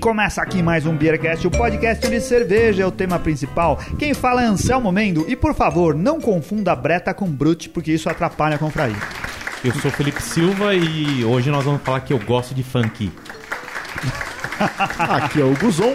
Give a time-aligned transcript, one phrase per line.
[0.00, 3.78] começa aqui mais um Beercast, o podcast onde cerveja é o tema principal.
[3.98, 8.08] Quem fala é Anselmo Mendo e, por favor, não confunda Breta com Brute, porque isso
[8.08, 8.96] atrapalha a confraria.
[9.62, 13.12] Eu sou Felipe Silva e hoje nós vamos falar que eu gosto de funk.
[14.98, 15.94] Aqui é o Guzon.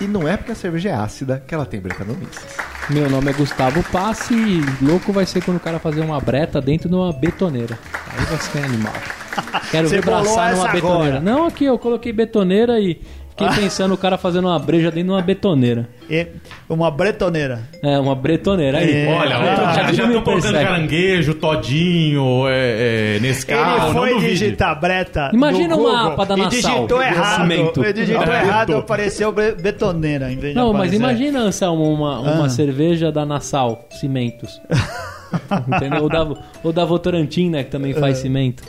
[0.00, 2.40] E não é porque a cerveja é ácida que ela tem bretanomices.
[2.88, 6.58] Meu nome é Gustavo Passe e louco vai ser quando o cara fazer uma breta
[6.60, 7.78] dentro de uma betoneira.
[8.16, 8.94] Aí vai ser animal.
[9.70, 11.18] Quero Você ver braçar numa betoneira.
[11.18, 11.20] agora.
[11.20, 12.98] Não, aqui eu coloquei betoneira e
[13.36, 15.88] fiquei pensando o cara fazendo uma breja dentro de uma betoneira.
[16.08, 16.26] E
[16.68, 17.60] uma bretoneira.
[17.82, 18.78] É, uma bretoneira.
[18.78, 19.08] Aí, É.
[19.12, 25.30] Olha, Ah, já- me estão colocando caranguejo, todinho, é, é, Nescau, Ele foi digitar Breta.
[25.32, 27.40] Imagina Google mapa da E Nassau, digitou de errado.
[27.42, 27.84] cimento.
[27.84, 28.42] Ele digitou É.
[28.42, 30.96] errado, apareceu bre- betoneira em vez de Não, mas aparecer.
[30.96, 32.48] imagina, Anselmo, uma, uma Ah.
[32.48, 34.60] cerveja da Nassau, cimentos.
[35.68, 36.02] Entendeu?
[36.04, 36.26] Ou da,
[36.62, 38.62] ou da Votorantim, né, que também faz cimento.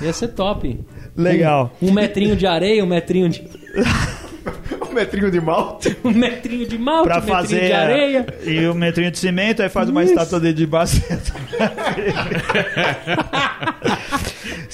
[0.00, 0.78] Ia ser top.
[1.16, 1.72] Legal.
[1.80, 3.42] Um, um metrinho de areia, um metrinho de...
[4.88, 5.96] Um metrinho de malte.
[6.04, 8.26] Um metrinho de malte, Pra um metrinho fazer de areia.
[8.44, 11.32] e o metrinho de cimento, aí faz uma estátua dele de baceta.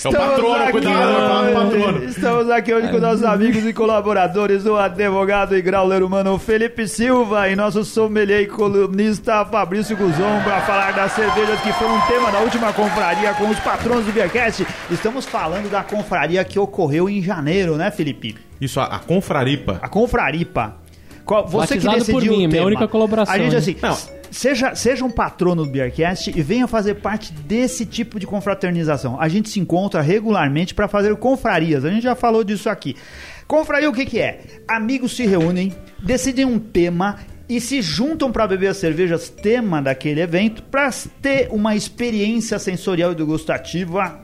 [0.05, 2.05] É o patrono, cuidado, é o patrono.
[2.05, 7.49] Estamos aqui hoje com nossos amigos e colaboradores, o advogado e grauler humano Felipe Silva
[7.49, 12.41] e nosso sommelier e colunista Fabrício Guzon para falar das cervejas que foram tema da
[12.41, 14.67] última confraria com os patrões do Beercast.
[14.91, 18.37] Estamos falando da confraria que ocorreu em janeiro, né, Felipe?
[18.65, 19.79] Isso, a, a confraripa.
[19.83, 20.77] A Confraripa.
[21.25, 22.67] Qual- Você que decidiu por mim, o minha tema.
[22.67, 23.97] única colaboração, A gente assim, Não.
[24.31, 29.21] seja, seja um patrono do Beercast e venha fazer parte desse tipo de confraternização.
[29.21, 31.85] A gente se encontra regularmente para fazer confrarias.
[31.85, 32.97] A gente já falou disso aqui.
[33.47, 34.41] Confraria o que que é?
[34.67, 40.21] Amigos se reúnem, decidem um tema e se juntam para beber as cervejas tema daquele
[40.23, 40.89] evento para
[41.21, 44.21] ter uma experiência sensorial e degustativa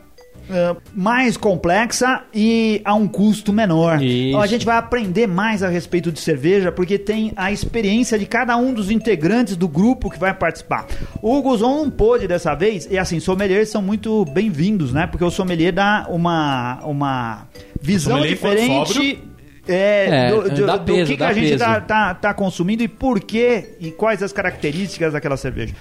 [0.51, 4.03] eh, mais complexa e a um custo menor.
[4.03, 4.29] Isso.
[4.29, 8.27] Então, a gente vai aprender mais a respeito de cerveja porque tem a experiência de
[8.27, 10.87] cada um dos integrantes do grupo que vai participar.
[11.23, 15.07] O Guzon não pôde dessa vez, e assim, sommeliers são muito bem-vindos, né?
[15.07, 17.47] Porque o sommelier dá uma, uma
[17.81, 19.23] visão diferente.
[19.71, 21.59] É, É, do, do- dá do peso, que, que a gente peso.
[21.63, 25.75] tá, tá, tá consumindo e por quê e quais as características daquela cerveja.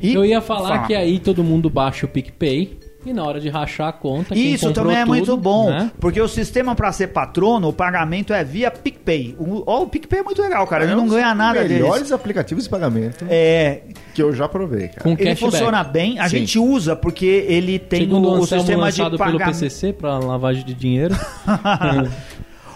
[0.00, 0.86] E- Eu ia falar Fala.
[0.86, 4.72] que aí todo mundo baixa o PicPay e na hora de rachar a conta, Isso
[4.72, 5.90] também é tudo, muito bom, né?
[6.00, 9.36] porque o sistema para ser patrono, o pagamento é via PicPay.
[9.38, 10.84] O, ó, o PicPay é muito legal, cara.
[10.84, 11.78] Ele É não um dos ganha nada deles.
[11.78, 13.82] melhores aplicativos de pagamento É,
[14.14, 15.02] que eu já provei, cara.
[15.02, 15.40] Com ele cashback.
[15.52, 16.18] funciona bem.
[16.18, 16.38] A Sim.
[16.38, 19.58] gente usa porque ele tem Segundo o, o sistema de lançado pelo pagamento.
[19.58, 21.14] PCC para lavagem de dinheiro.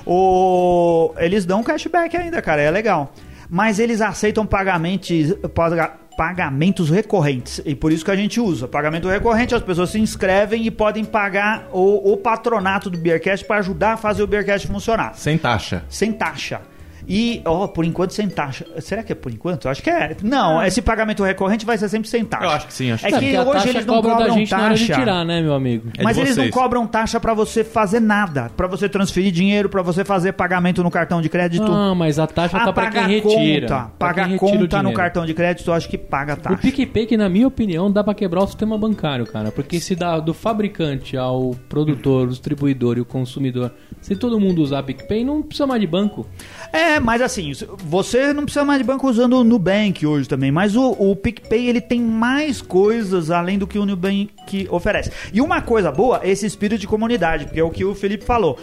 [0.09, 1.13] O...
[1.19, 3.13] Eles dão cashback ainda, cara, é legal.
[3.51, 7.61] Mas eles aceitam pagamentos, paga- pagamentos recorrentes.
[7.65, 8.67] E por isso que a gente usa.
[8.67, 13.59] Pagamento recorrente, as pessoas se inscrevem e podem pagar o, o patronato do Beercast para
[13.59, 15.15] ajudar a fazer o Beercast funcionar.
[15.15, 15.85] Sem taxa.
[15.89, 16.63] Sem taxa.
[17.09, 18.67] E, ó, por enquanto sem taxa.
[18.81, 19.67] Será que é por enquanto?
[19.67, 20.17] Eu acho que é.
[20.23, 22.45] Não, esse pagamento recorrente vai ser sempre sem taxa.
[22.45, 24.17] Eu acho que sim, acho É que que a hoje taxa eles não cobra da
[24.19, 25.01] cobram gente na hora de taxa.
[25.01, 25.91] tirar, né, meu amigo?
[25.97, 29.83] É Mas eles não cobram taxa pra você fazer nada, Pra você transferir dinheiro, pra
[29.83, 31.71] você fazer pagamento no cartão de crédito.
[31.71, 33.67] Ah, mas a taxa ah, tá para quem pagar retira.
[33.69, 36.35] conta, pra pagar quem retira o conta no cartão de crédito, eu acho que paga
[36.35, 36.57] O taxa.
[36.57, 39.53] PicPay, que na minha opinião, dá pra quebrar o sistema bancário, cara.
[39.53, 44.63] Porque se dá do fabricante ao produtor, o distribuidor e o consumidor, se todo mundo
[44.63, 46.27] usar PicPay, não precisa mais de banco.
[46.73, 50.77] É, mas assim, você não precisa mais de banco usando o Nubank hoje também, mas
[50.77, 55.11] o, o PicPay ele tem mais coisas além do que o Nubank oferece.
[55.33, 58.25] E uma coisa boa é esse espírito de comunidade, porque é o que o Felipe
[58.25, 58.59] falou.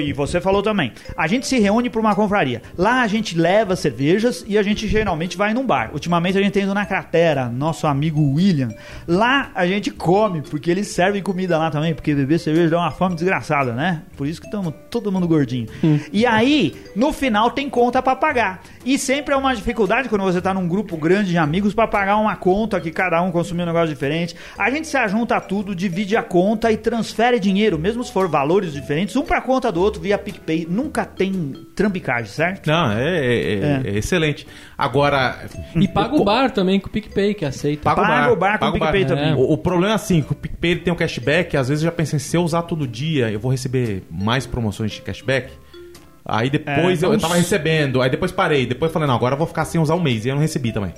[0.00, 0.92] E você falou também.
[1.16, 2.62] A gente se reúne para uma confraria.
[2.76, 5.90] Lá a gente leva cervejas e a gente geralmente vai num bar.
[5.92, 8.68] Ultimamente a gente tem ido na Cratera, nosso amigo William.
[9.06, 12.90] Lá a gente come, porque eles servem comida lá também, porque beber cerveja dá uma
[12.90, 14.02] fome desgraçada, né?
[14.16, 15.66] Por isso que estamos todo mundo gordinho.
[16.12, 18.62] E aí, no final tem conta para pagar.
[18.84, 22.16] E sempre é uma dificuldade quando você tá num grupo grande de amigos para pagar
[22.16, 24.36] uma conta que cada um consumiu um negócio diferente.
[24.58, 28.72] A gente se ajunta tudo, divide a conta e transfere dinheiro, mesmo se for valores
[28.72, 30.66] diferentes, um para conta do outro via PicPay.
[30.70, 31.32] Nunca tem
[31.74, 32.66] trambicagem, certo?
[32.68, 34.46] Não, é, é- é- é excelente.
[34.78, 35.38] Agora.
[35.74, 37.82] E paga o bar também com o PicPay, que aceita.
[37.82, 39.08] Paga o Paga bar, o bar com o PicPay bar.
[39.08, 39.30] também.
[39.32, 39.34] É.
[39.34, 41.92] O, o problema é assim, que o PicPay tem um cashback, às vezes eu já
[41.96, 45.50] pensei, se eu usar todo dia, eu vou receber mais promoções de cashback.
[46.24, 49.34] Aí depois É, eu, eu vamos- tava recebendo, aí depois parei, depois falei, não, agora
[49.34, 50.92] eu vou ficar sem usar um mês, e eu não recebi também.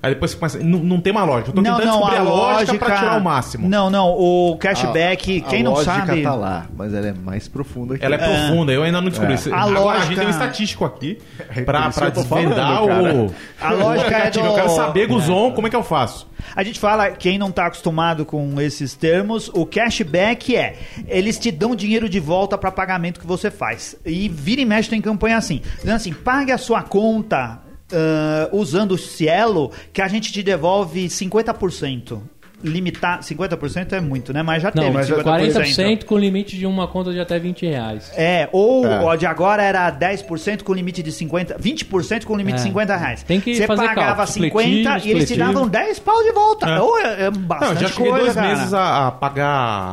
[0.00, 0.58] Aí depois você começa.
[0.60, 1.50] Não, não tem uma lógica.
[1.50, 3.68] Eu tô Não, tentando não, descobrir a a lógica lógica pra tirar o máximo.
[3.68, 6.22] Não, não, o cashback, A- quem a não lógica sabe.
[6.22, 9.34] tá lá, mas ela é mais profunda que Ela é profunda, eu ainda não descobri.
[9.34, 9.52] É.
[9.52, 11.18] A Agora a lógica- gente tem um estatístico aqui
[11.54, 13.34] É pra, pra desvendar o.
[13.60, 16.28] A lógica é do- Eu quero saber, Guzon, como é que eu faço?
[16.54, 20.76] A gente fala, quem não tá acostumado com esses termos, o cashback é,
[21.08, 23.96] eles te dão dinheiro de volta para pagamento que você faz.
[24.06, 25.60] E vira e mexe tem campanha assim.
[25.78, 27.60] Dizendo assim, pague a sua conta
[27.92, 32.20] ah, usando o Cielo, que a gente te devolve 50%.
[32.60, 34.42] Limitar, 50% é muito, né?
[34.42, 35.22] Mas já Não, teve mas 50%.
[35.22, 38.10] 40% com limite de uma conta de até 20 reais.
[38.16, 38.98] É, ou É.
[38.98, 42.64] ó, de agora era 10% com limite de 50, 20% com limite de É.
[42.64, 43.22] 50 reais.
[43.22, 46.32] Tem que Você fazer pagava cálculo, 50 supletivo, e eles te davam 10 pau de
[46.32, 46.66] volta.
[46.68, 46.80] É.
[46.80, 48.48] Ou é, é Não, bastante já cheguei coisa, dois cara.
[48.48, 49.46] meses a, a pagar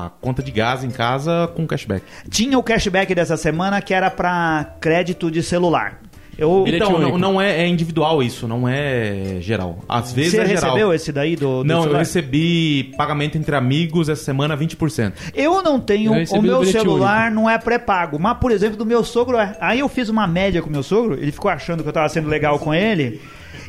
[0.07, 2.03] a conta de gás em casa com cashback.
[2.31, 5.99] Tinha o cashback dessa semana que era pra crédito de celular.
[6.37, 7.17] Eu, Bilhete Então, não, único.
[7.17, 9.79] não é, é individual isso, não é geral.
[9.87, 10.63] Às vezes você é geral.
[10.71, 11.99] recebeu esse daí do, do Não, eu celular?
[11.99, 15.13] recebi pagamento entre amigos essa semana 20%.
[15.33, 16.11] Eu não tenho.
[16.11, 18.19] Eu recebi o meu bilhete celular não é pré-pago.
[18.19, 19.55] Mas, por exemplo, do meu sogro é.
[19.61, 22.09] Aí eu fiz uma média com o meu sogro, ele ficou achando que eu tava
[22.09, 23.21] sendo legal com ele.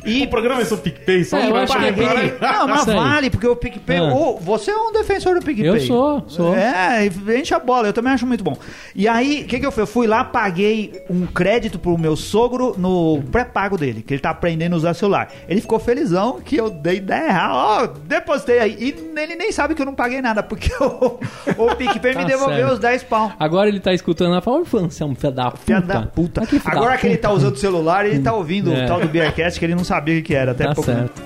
[0.05, 2.85] E O programa é sobre PicPay, só É, que eu vai é bem- Não, mas
[2.85, 3.97] vale, porque o PicPay.
[3.97, 4.13] Ah.
[4.13, 5.67] Ô, você é um defensor do PicPay.
[5.69, 6.55] Eu sou, sou.
[6.55, 7.09] É,
[7.39, 8.57] enche a bola, eu também acho muito bom.
[8.95, 9.77] E aí, o que, que eu fiz?
[9.79, 14.31] Eu fui lá, paguei um crédito pro meu sogro no pré-pago dele, que ele tá
[14.31, 15.29] aprendendo a usar celular.
[15.47, 17.51] Ele ficou felizão que eu dei 10 reais.
[17.53, 18.75] Ó, depositei aí.
[18.79, 21.19] E ele nem sabe que eu não paguei nada, porque o,
[21.57, 22.73] o PicPay me Tá devolveu certo.
[22.73, 23.31] os 10 pau.
[23.39, 25.61] Agora ele tá escutando lá e fala, "Ô, Fran, você é um filho da puta.
[25.63, 26.41] Filha da puta.
[26.65, 28.83] Agora da que ele tá usando o celular, ele tá ouvindo É.
[28.85, 30.51] o tal do Beercast, que ele não sabia o que era.
[30.51, 31.21] Até Tá pouco certo.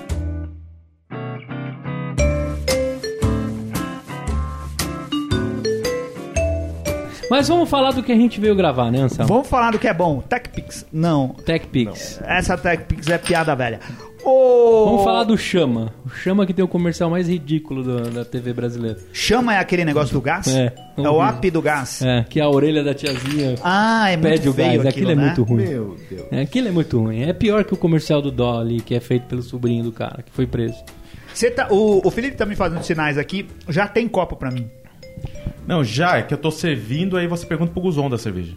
[7.29, 9.29] Mas vamos falar do que a gente veio gravar, né, Anselmo?
[9.29, 10.19] Vamos falar do que é bom.
[10.19, 10.85] TechPix.
[10.91, 11.29] Não.
[11.29, 12.21] TechPix.
[12.25, 13.79] Essa TechPix é piada velha.
[14.23, 15.93] Vamos falar do Chama.
[16.05, 18.97] O Chama que tem o comercial mais ridículo do- da TV brasileira.
[19.11, 20.47] Chama é aquele negócio do gás?
[20.47, 20.73] É.
[20.97, 22.01] É o app do gás.
[22.01, 24.69] É, que a orelha da tiazinha Ah, é muito pede o gás.
[24.73, 25.25] aquilo, Aquilo é né?
[25.25, 25.63] muito ruim.
[25.67, 26.25] Meu Deus.
[26.31, 27.23] É, aquilo é muito ruim.
[27.23, 30.31] É pior que o comercial do Dolly, que é feito pelo sobrinho do cara, que
[30.31, 30.75] foi preso.
[31.33, 33.47] Você tá, o, o Felipe tá me fazendo sinais aqui.
[33.69, 34.69] Já tem copo pra mim.
[35.65, 38.53] Não, já, é que eu tô servindo, aí você pergunta pro Guzon da cerveja.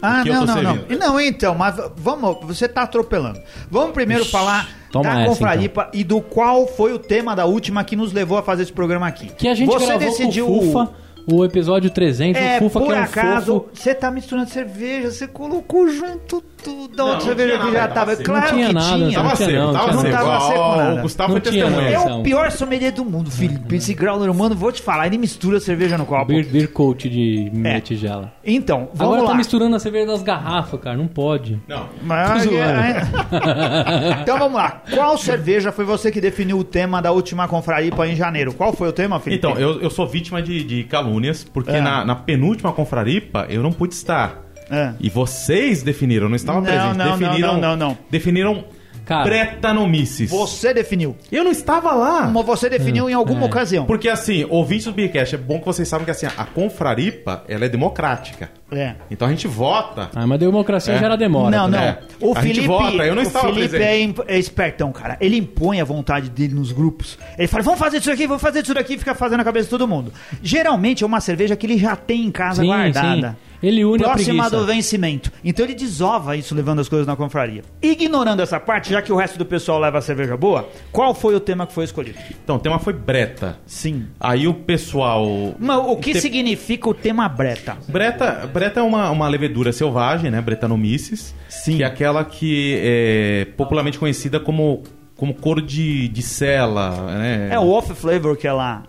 [0.00, 0.74] Ah, não, não, não.
[0.76, 0.98] servindo.
[0.98, 3.40] Não, então, mas vamos, você tá atropelando.
[3.68, 5.34] Vamos primeiro falar toma da essa, então.
[5.34, 8.72] Confraripa e do qual foi o tema da última que nos levou a fazer esse
[8.72, 9.28] programa aqui.
[9.36, 10.90] Que a gente você gravou decidiu com o Fufa,
[11.30, 13.68] o episódio 300, É, o Fufa por que é um acaso, fofo.
[13.74, 18.24] você tá misturando cerveja, você colocou junto tudo da outra cerveja que já tava seco.
[18.24, 19.06] Claro Não tinha que nada, tinha.
[19.06, 20.02] não Tava seco, não, tava seco.
[20.02, 20.10] não.
[20.12, 20.98] Tava seco nada.
[20.98, 21.98] O Gustavo Não foi testemunha.
[21.98, 22.08] não.
[22.08, 23.76] É o pior sommelier do mundo, Felipe.
[23.76, 26.26] Esse grau humano, vou te falar, ele mistura cerveja no copo.
[26.26, 27.80] Beer, beer coat de É.
[27.80, 28.32] tigela.
[28.44, 29.28] Então, vamos Agora lá.
[29.28, 30.96] tá misturando a cerveja das garrafas, cara.
[30.96, 31.60] Não pode.
[31.68, 31.88] Não.
[32.02, 32.58] Mas- zoando.
[32.58, 34.82] é- então vamos lá.
[34.92, 38.52] Qual cerveja foi você que definiu o tema da última confraripa em janeiro?
[38.52, 39.46] Qual foi o tema, Felipe?
[39.46, 41.80] Então, eu, eu sou vítima de, de calúnias, porque É.
[41.80, 44.47] na, na penúltima confraripa eu não pude estar.
[44.70, 44.92] É.
[45.00, 46.96] E vocês definiram, não estava Não, presente.
[46.96, 47.98] não, não, definiram, não, não, não.
[48.10, 48.64] Definiram
[49.04, 49.24] Cara.
[49.24, 50.30] pretanomices.
[50.30, 51.16] Você definiu.
[51.32, 52.26] Eu não estava lá.
[52.26, 53.46] Como você definiu em alguma É.
[53.46, 53.86] ocasião.
[53.86, 57.64] Porque assim, ouvintes do Beercast, é bom que vocês sabem que assim, a confraripa, ela
[57.64, 58.50] é democrática.
[58.70, 58.94] É.
[59.10, 60.10] Então a gente vota.
[60.14, 60.98] Ah, mas democracia É.
[60.98, 61.50] gera demora.
[61.56, 61.78] não, não.
[61.78, 61.88] também.
[61.88, 61.98] É.
[62.20, 63.88] O A gente Felipe, vota, eu não o estava Felipe presente.
[63.90, 65.16] é, imp- é espertão, cara.
[65.20, 67.18] Ele impõe a vontade dele nos grupos.
[67.38, 69.64] Ele fala, vamos fazer isso aqui, vamos fazer isso daqui, e fica fazendo a cabeça
[69.64, 70.12] de todo mundo.
[70.42, 73.30] Geralmente é uma cerveja que ele já tem em casa Sim, guardada.
[73.30, 73.36] sim.
[73.60, 74.56] Ele une a Próxima preguiça.
[74.56, 75.32] do vencimento.
[75.42, 77.62] Então ele desova isso levando as coisas na confraria.
[77.82, 81.34] Ignorando essa parte, já que o resto do pessoal leva a cerveja boa, qual foi
[81.34, 82.18] o tema que foi escolhido?
[82.44, 83.58] Então, o tema foi breta.
[83.66, 84.06] Sim.
[84.20, 85.26] Aí o pessoal.
[85.58, 87.76] Mas o que Te- significa o tema breta?
[87.88, 90.40] Breta, breta é uma, uma levedura selvagem, né?
[90.40, 91.34] Brettanomyces.
[91.48, 91.76] Sim.
[91.78, 94.82] Que é aquela que é popularmente conhecida como,
[95.16, 97.48] como cor de, de cela, né?
[97.52, 98.82] É o off flavor que ela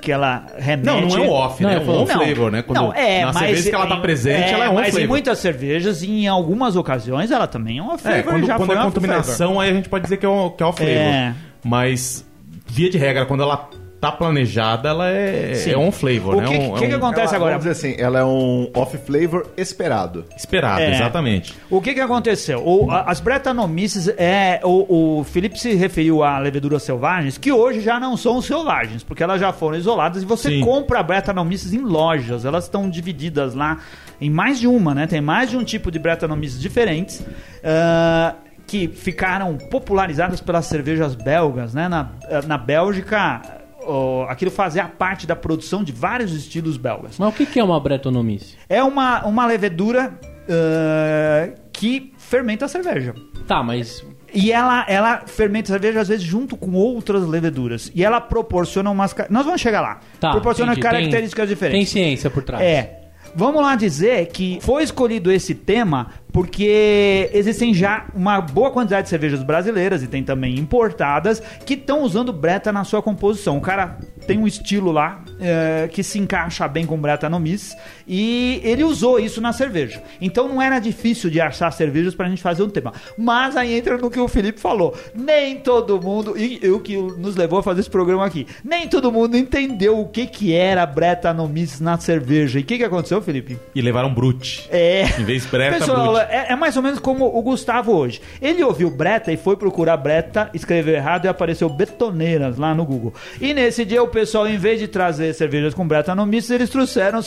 [0.00, 0.86] que ela remete.
[0.86, 1.74] Não, não é o off, Não, né?
[1.74, 2.02] é É um flavor.
[2.02, 2.62] on flavor, né?
[2.62, 4.84] Quando, não, é, na mas cerveja que ela tá em- presente, ela é on mas
[4.90, 5.00] flavor.
[5.00, 8.24] em muitas cervejas, e em algumas ocasiões, ela também é um off É, flavor.
[8.32, 9.08] quando, já quando foi é um off flavor.
[9.16, 10.94] contaminação, aí a gente pode dizer que é o, que é o flavor.
[10.94, 11.34] É.
[11.64, 12.24] Mas,
[12.68, 13.68] via de regra, quando ela
[14.00, 15.72] tá planejada, ela é, Sim.
[15.72, 16.46] é on flavor, O né?
[16.48, 17.58] que, É um- que, é que um- acontece Ela, agora?
[17.58, 20.24] Vamos dizer assim, ela é um off-flavor esperado.
[20.36, 20.94] Esperado, É.
[20.94, 21.54] exatamente.
[21.68, 22.62] O que, que aconteceu?
[22.64, 27.98] O- as Brettanomyces, é, o, o Felipe se referiu a leveduras selvagens, que hoje já
[27.98, 30.60] não são selvagens, porque elas já foram isoladas e você Sim.
[30.60, 32.44] compra Brettanomyces em lojas.
[32.44, 33.78] Elas estão divididas lá
[34.20, 35.06] em mais de uma, né?
[35.06, 37.24] Tem mais de um tipo de Brettanomyces diferentes.
[37.64, 38.34] ah,
[38.66, 41.88] que ficaram popularizadas pelas cervejas belgas, né?
[41.88, 42.10] Na,
[42.46, 43.40] na Bélgica,
[43.88, 47.16] ó, aquilo fazia parte da produção de vários estilos belgas.
[47.18, 48.56] Mas o que é uma bretonomice?
[48.68, 50.18] É uma, uma levedura
[50.48, 53.14] ah, que fermenta a cerveja.
[53.46, 57.90] Tá, mas E ela, ela fermenta a cerveja, às vezes, junto com outras leveduras.
[57.94, 59.14] E ela proporciona umas.
[59.30, 60.00] Nós vamos chegar lá.
[60.20, 60.86] Tá, proporciona entendi.
[60.86, 61.88] características Tem diferentes.
[61.90, 62.62] ciência por trás.
[62.62, 62.94] É.
[63.34, 69.08] Vamos lá dizer que foi escolhido esse tema porque existem já uma boa quantidade de
[69.08, 73.56] cervejas brasileiras e tem também importadas que estão usando Breta na sua composição.
[73.56, 77.74] O cara tem um estilo lá é, que se encaixa bem com Breta no Miss
[78.06, 80.02] e ele usou isso na cerveja.
[80.20, 82.92] Então não era difícil de achar cervejas pra gente fazer um tema.
[83.16, 84.94] Mas aí entra no que o Felipe falou.
[85.14, 89.10] Nem todo mundo, e o que nos levou a fazer esse programa aqui, nem todo
[89.10, 92.58] mundo entendeu o que, que era Breta no Miss na cerveja.
[92.58, 93.58] E o que, que aconteceu, Felipe?
[93.74, 94.68] E levaram Brute.
[94.70, 95.04] É.
[95.18, 96.17] Em vez de Breta, Pessoal, Brute.
[96.22, 98.20] É, é mais ou menos como o Gustavo hoje.
[98.40, 103.14] Ele ouviu Breta e foi procurar Breta, escreveu errado e apareceu Betoneiras lá no Google.
[103.40, 106.70] E nesse dia o pessoal, em vez de trazer cervejas com Breta no misto, eles
[106.70, 107.20] trouxeram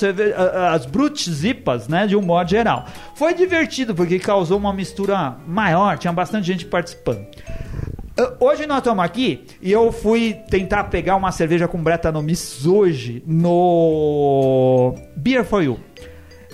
[0.71, 2.85] as Brut Zipas, né, de um modo geral.
[3.15, 7.25] Foi divertido porque causou uma mistura maior, tinha bastante gente participando.
[8.39, 14.93] Hoje nós estamos aqui e eu fui tentar pegar uma cerveja com Bretanomices hoje no
[15.15, 15.79] Beer for You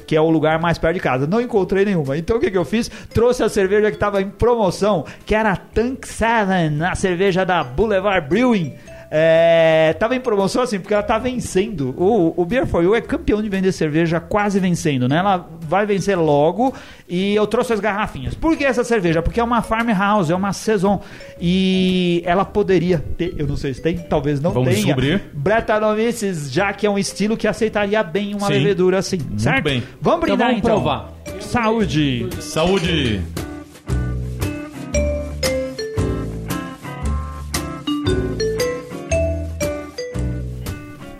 [0.07, 1.27] que é o lugar mais perto de casa.
[1.27, 2.17] Não encontrei nenhuma.
[2.17, 2.89] Então o que, que eu fiz?
[3.13, 8.27] Trouxe a cerveja que estava em promoção, que era Tank 7, a cerveja da Boulevard
[8.27, 8.73] Brewing.
[9.09, 11.93] É, tava em promoção assim, porque ela tá vencendo.
[11.97, 15.17] O, o Beer for You é campeão de vender cerveja quase vencendo, né?
[15.17, 16.73] Ela vai vencer logo
[17.07, 18.33] e eu trouxe as garrafinhas.
[18.35, 19.21] Por que essa cerveja?
[19.21, 21.01] Porque é uma farmhouse, é uma saison
[21.39, 24.83] e ela poderia ter, eu não sei se tem, talvez não Vamos tenha.
[24.85, 25.21] descobrir.
[25.33, 28.53] Brettanomyces, já que é um estilo que aceitaria bem uma Sim.
[28.53, 29.63] levedura assim, certo?
[29.63, 29.83] bem.
[30.01, 30.75] Vamos Então brindar vamos então.
[30.75, 31.13] provar.
[31.39, 32.27] Saúde.
[32.41, 33.21] Saúde!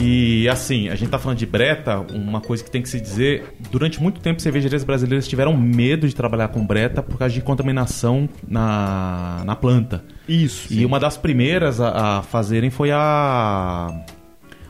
[0.09, 3.43] E assim, a gente tá falando de breta, uma coisa que tem que se dizer,
[3.69, 8.29] durante muito tempo cervejarias brasileiras tiveram medo de trabalhar com breta por causa de contaminação
[8.47, 10.05] na, na planta.
[10.25, 10.73] Isso.
[10.73, 14.05] E uma das primeiras a, a fazerem foi a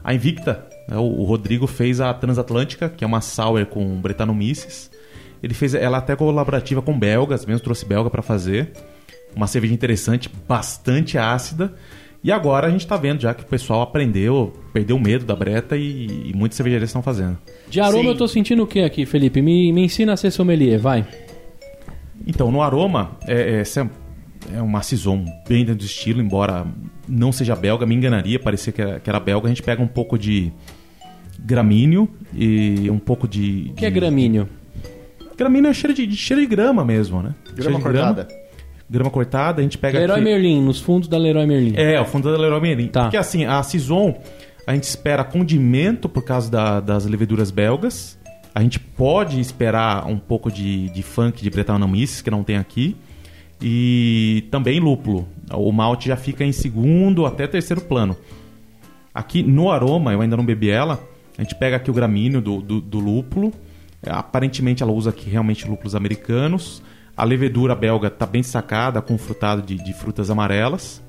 [0.03, 0.65] a Invicta.
[0.89, 0.97] né?
[0.97, 4.89] O, o Rodrigo fez a Transatlântica, que é uma sour com Brettanomyces.
[5.43, 8.71] Ele fez ela até colaborativa com belgas, mesmo trouxe belga para fazer.
[9.35, 11.75] Uma cerveja interessante, bastante ácida.
[12.27, 15.33] E agora a gente tá vendo já que o pessoal aprendeu, perdeu o medo da
[15.33, 17.37] breta e, e muitas cervejarias estão fazendo.
[17.69, 18.09] De aroma Sim.
[18.09, 19.41] eu tô sentindo o que aqui, Felipe?
[19.41, 21.07] Me, me ensina a ser sommelier, vai.
[22.27, 23.89] Então, no aroma, é, é, essa
[24.53, 26.67] é uma saison bem dentro do estilo, embora
[27.07, 29.47] não seja belga, me enganaria, parecia que era, que era belga.
[29.47, 30.51] A gente pega um pouco de
[31.39, 33.69] gramíneo e um pouco de...
[33.71, 34.49] O que é gramíneo?
[35.37, 37.33] Gramíneo é cheiro de, de cheiro de grama mesmo, né?
[37.55, 38.23] Grama Cheiro de cortada.
[38.25, 38.46] Grama
[39.11, 40.23] cortada, a gente pega Leroy aqui...
[40.23, 41.73] Merlin, nos fundos da Leroy Merlin.
[41.75, 42.87] É, o fundo da Leroy Merlin.
[42.87, 43.03] Tá.
[43.03, 44.19] Porque assim, a Saison,
[44.65, 48.17] a gente espera condimento por causa da- das leveduras belgas.
[48.55, 52.95] A gente pode esperar um pouco de, de funk de Brettanomyces, que não tem aqui.
[53.61, 55.27] E também lúpulo.
[55.53, 58.15] O malte já fica em segundo até terceiro plano.
[59.13, 60.99] Aqui no aroma, eu ainda não bebi ela.
[61.37, 63.51] A gente pega aqui o gramíneo do, do, do lúpulo.
[64.05, 66.81] Aparentemente ela usa aqui realmente lúpulos americanos.
[67.17, 71.01] A levedura belga está bem destacada, com frutado de, de frutas amarelas.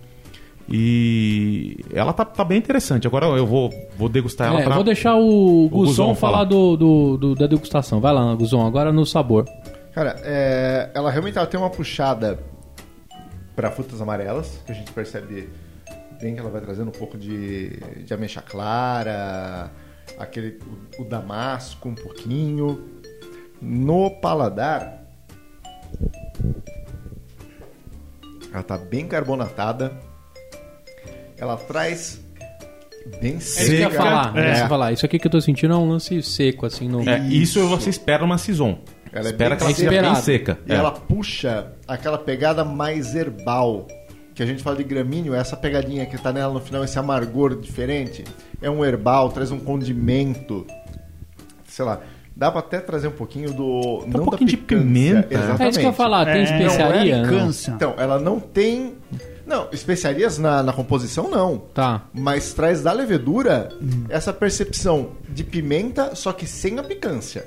[0.71, 3.07] E ela tá, tá bem interessante.
[3.07, 4.75] Agora eu vou, vou degustar ela É, pra...
[4.75, 6.45] vou deixar o Guzon Guzon falar falar.
[6.45, 8.01] do, do- do- da degustação.
[8.01, 9.45] Vai lá, Guzon, agora no sabor.
[9.95, 12.39] Cara, é, ela realmente ela tem uma puxada
[13.57, 15.49] para frutas amarelas, que a gente percebe
[16.21, 17.71] bem que ela vai trazendo um pouco de,
[18.05, 19.71] de ameixa clara,
[20.19, 20.59] aquele
[20.99, 22.79] o, o damasco um pouquinho.
[23.61, 24.98] No paladar,
[28.53, 29.93] ela tá bem carbonatada.
[31.37, 32.21] Ela traz
[33.21, 34.03] bem É isso que eu ia seca.
[34.03, 34.37] falar.
[34.37, 34.41] É.
[34.41, 34.93] é isso que eu ia falar.
[34.93, 36.89] Isso aqui que eu tô sentindo é um lance seco, assim.
[36.89, 37.09] No...
[37.09, 38.79] É, isso você espera uma Saison.
[39.13, 40.59] Ela é espera bem que ela seja bem seca.
[40.67, 40.77] E É.
[40.77, 43.87] ela puxa aquela pegada mais herbal.
[44.35, 47.59] Que a gente fala de gramíneo, essa pegadinha que tá nela no final, esse amargor
[47.59, 48.25] diferente.
[48.63, 50.65] É um herbal, traz um condimento.
[51.67, 52.01] Sei lá,
[52.39, 54.05] dá pra até trazer um pouquinho do.
[54.07, 55.35] não um pouquinho da de picância, pimenta.
[55.35, 55.63] Exatamente.
[55.63, 56.25] É isso que eu ia falar.
[56.25, 57.17] Tem É, especiaria?
[57.17, 57.71] não é picância.
[57.73, 58.95] Então, ela não tem.
[59.45, 61.59] Não, especiarias na, na composição não.
[61.75, 62.03] Tá.
[62.13, 63.71] Mas traz da levedura
[64.09, 67.45] essa percepção de pimenta, só que sem a picância.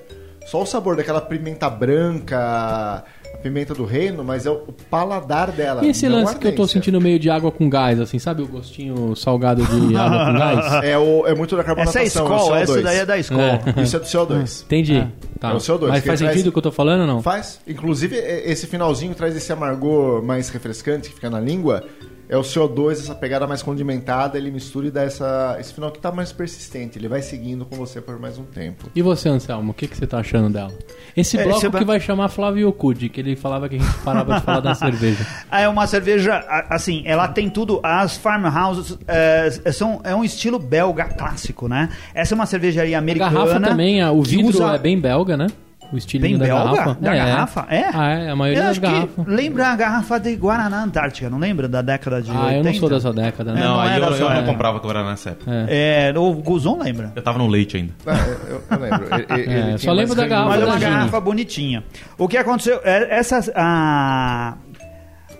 [0.47, 5.51] Só o sabor daquela pimenta branca, a pimenta do reino, mas é o o paladar
[5.51, 5.83] dela.
[5.83, 8.47] E esse lance que eu tô sentindo meio de água com gás, assim, sabe o
[8.47, 10.83] gostinho salgado de água com gás?
[10.83, 12.01] É, o, é muito da Essa carbonatação.
[12.01, 12.81] é escola, é essa CO2.
[12.83, 13.59] daí é da escola.
[13.77, 14.63] Isso é do CO2.
[14.63, 15.07] Entendi.
[15.39, 15.49] Tá.
[15.49, 17.21] É o CO2, Mas faz traz- sentido o que eu tô falando ou não?
[17.23, 17.59] Faz.
[17.67, 21.83] Inclusive, esse finalzinho traz esse amargor mais refrescante que fica na língua.
[22.31, 25.99] É o CO2, essa pegada mais condimentada, ele mistura e dá essa, esse final que
[25.99, 26.97] tá mais persistente.
[26.97, 28.89] Ele vai seguindo com você por mais um tempo.
[28.95, 30.71] E você, Anselmo, o que, que você tá achando dela?
[31.15, 33.79] Esse É, bloco esse é que vai chamar Flávio Yokuji, que ele falava que a
[33.79, 35.27] gente parava de falar da cerveja.
[35.51, 37.81] Ah, É uma cerveja, a- assim, ela tem tudo.
[37.83, 41.89] As farmhouses é, são, é um estilo belga clássico, né?
[42.13, 43.31] Essa é uma cervejaria A americana.
[43.31, 45.47] garrafa também, a- o vidro usa- é bem belga, né?
[45.91, 46.71] O estilinho Bem da belga?
[46.75, 46.97] garrafa.
[47.01, 47.65] Da é, garrafa?
[47.69, 47.83] É?
[47.93, 49.25] Ah, é, a maioria Eu das acho que garrafas.
[49.27, 51.67] lembra a garrafa de Guaraná Antártica, não lembra?
[51.67, 52.57] Da década de Ah, 80?
[52.57, 53.59] eu não sou dessa década, né?
[53.59, 54.45] É, Não, não eu, só- eu não é.
[54.45, 55.51] comprava Guaraná nessa época.
[55.67, 57.11] É, o Guzon lembra.
[57.15, 57.93] Eu tava no leite ainda.
[58.05, 58.15] Ah,
[58.49, 59.07] eu, eu lembro.
[59.15, 61.83] Ele- ele É, tinha só lembro da garrafa Mas é uma garrafa bonitinha.
[62.17, 62.79] O que aconteceu?
[62.85, 64.53] é, Essa, a,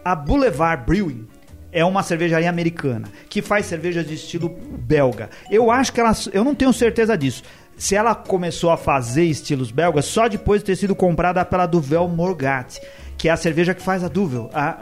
[0.04, 1.28] a Boulevard Brewing
[1.72, 5.30] é uma cervejaria americana que faz cerveja de estilo belga.
[5.50, 6.12] Eu acho que ela.
[6.34, 7.44] Eu não tenho certeza disso.
[7.82, 12.08] Se ela começou a fazer estilos belgas só depois de ter sido comprada pela Duvel
[12.08, 12.78] Morgat,
[13.18, 14.52] que é a cerveja que faz a Duvel.
[14.54, 14.78] A,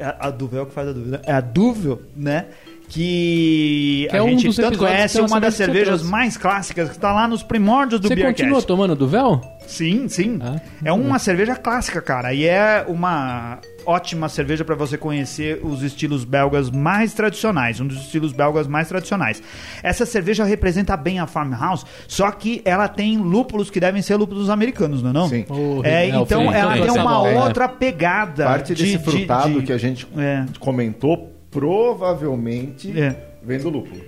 [0.00, 1.10] a, a Duvel que faz a Duvel.
[1.10, 1.20] né?
[1.26, 2.46] É a Duvel, né?
[2.88, 6.96] Que, Que é a um gente tanto conhece, uma das você cervejas mais clássicas, que
[6.96, 8.40] está lá nos primórdios do Você Beercast.
[8.40, 9.42] continua tomando do véu?
[9.66, 10.38] Sim, sim.
[10.40, 10.56] Ah.
[10.82, 12.32] É uma cerveja clássica, cara.
[12.32, 17.96] E é uma ótima cerveja para você conhecer os estilos belgas mais tradicionais, um dos
[18.02, 19.42] estilos belgas mais tradicionais.
[19.82, 24.50] Essa cerveja representa bem a farmhouse, só que ela tem lúpulos que devem ser lúpulos
[24.50, 25.28] americanos, não é não?
[25.28, 25.46] Sim.
[25.84, 27.38] É, então ela tem uma É.
[27.40, 28.44] outra pegada.
[28.44, 30.44] Parte de- desse de- frutado de- que a gente É.
[30.60, 33.16] comentou, provavelmente É.
[33.42, 34.00] vem do lúpulo.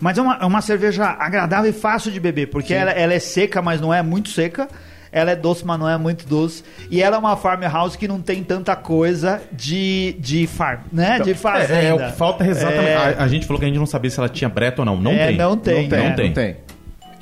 [0.00, 3.18] Mas é uma, é uma cerveja agradável e fácil de beber, porque ela, ela é
[3.20, 4.68] seca, mas não é muito seca.
[5.12, 6.64] Ela é doce, mas não é muito doce.
[6.90, 11.20] E ela é uma farmhouse que não tem tanta coisa de, de farm, né?
[11.20, 11.80] de fazenda.
[11.80, 12.88] É, é, o que falta é exatamente.
[12.88, 12.96] É.
[12.96, 14.96] A, a gente falou que a gente não sabia se ela tinha breta ou não.
[14.96, 15.36] Não É, tem.
[15.36, 16.08] não tem, não tem?
[16.08, 16.26] Não tem.
[16.26, 16.56] não tem.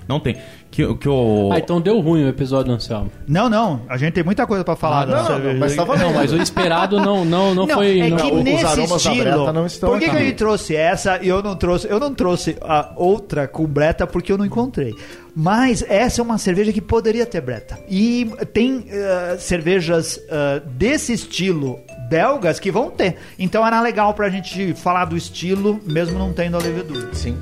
[0.09, 0.37] Não tem.
[0.71, 1.51] Que, que o...
[1.53, 3.11] Ah, então deu ruim o episódio do Anselmo.
[3.27, 3.83] Não, não.
[3.89, 6.03] A gente tem muita coisa pra falar Ah, não, não, mas valendo.
[6.05, 7.99] Não, mas o esperado não, não, não, foi.
[7.99, 9.53] é não- que os nesse estilo.
[9.53, 10.25] Não estão por que, que a aqui.
[10.27, 11.89] gente trouxe essa e eu não trouxe?
[11.91, 14.95] Eu não trouxe a outra com breta porque eu não encontrei.
[15.35, 17.79] Mas essa é uma cerveja que poderia ter breta.
[17.89, 23.17] E tem eh, cervejas eh, desse estilo belgas que vão ter.
[23.39, 27.09] Então era legal pra gente falar do estilo, mesmo não tendo a levedura.
[27.13, 27.37] Sim.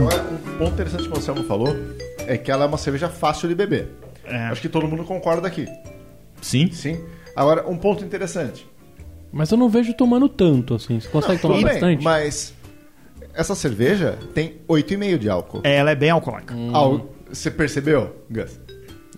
[0.00, 1.74] Um ponto interessante que o Anselmo falou
[2.26, 3.88] é que ela é uma cerveja fácil de beber.
[4.24, 4.36] É.
[4.48, 5.66] Acho que todo mundo concorda aqui.
[6.40, 6.70] Sim.
[6.72, 7.00] Sim.
[7.34, 8.66] Agora, um ponto interessante.
[9.32, 10.98] Mas eu não vejo tomando tanto, assim.
[11.00, 12.04] Você consegue tomar Tudo bem, bastante?
[12.04, 12.54] mas
[13.34, 15.60] essa cerveja tem 8,5 de álcool.
[15.64, 16.54] Ela é bem alcoólica.
[16.72, 18.58] Al- Você percebeu, Gus?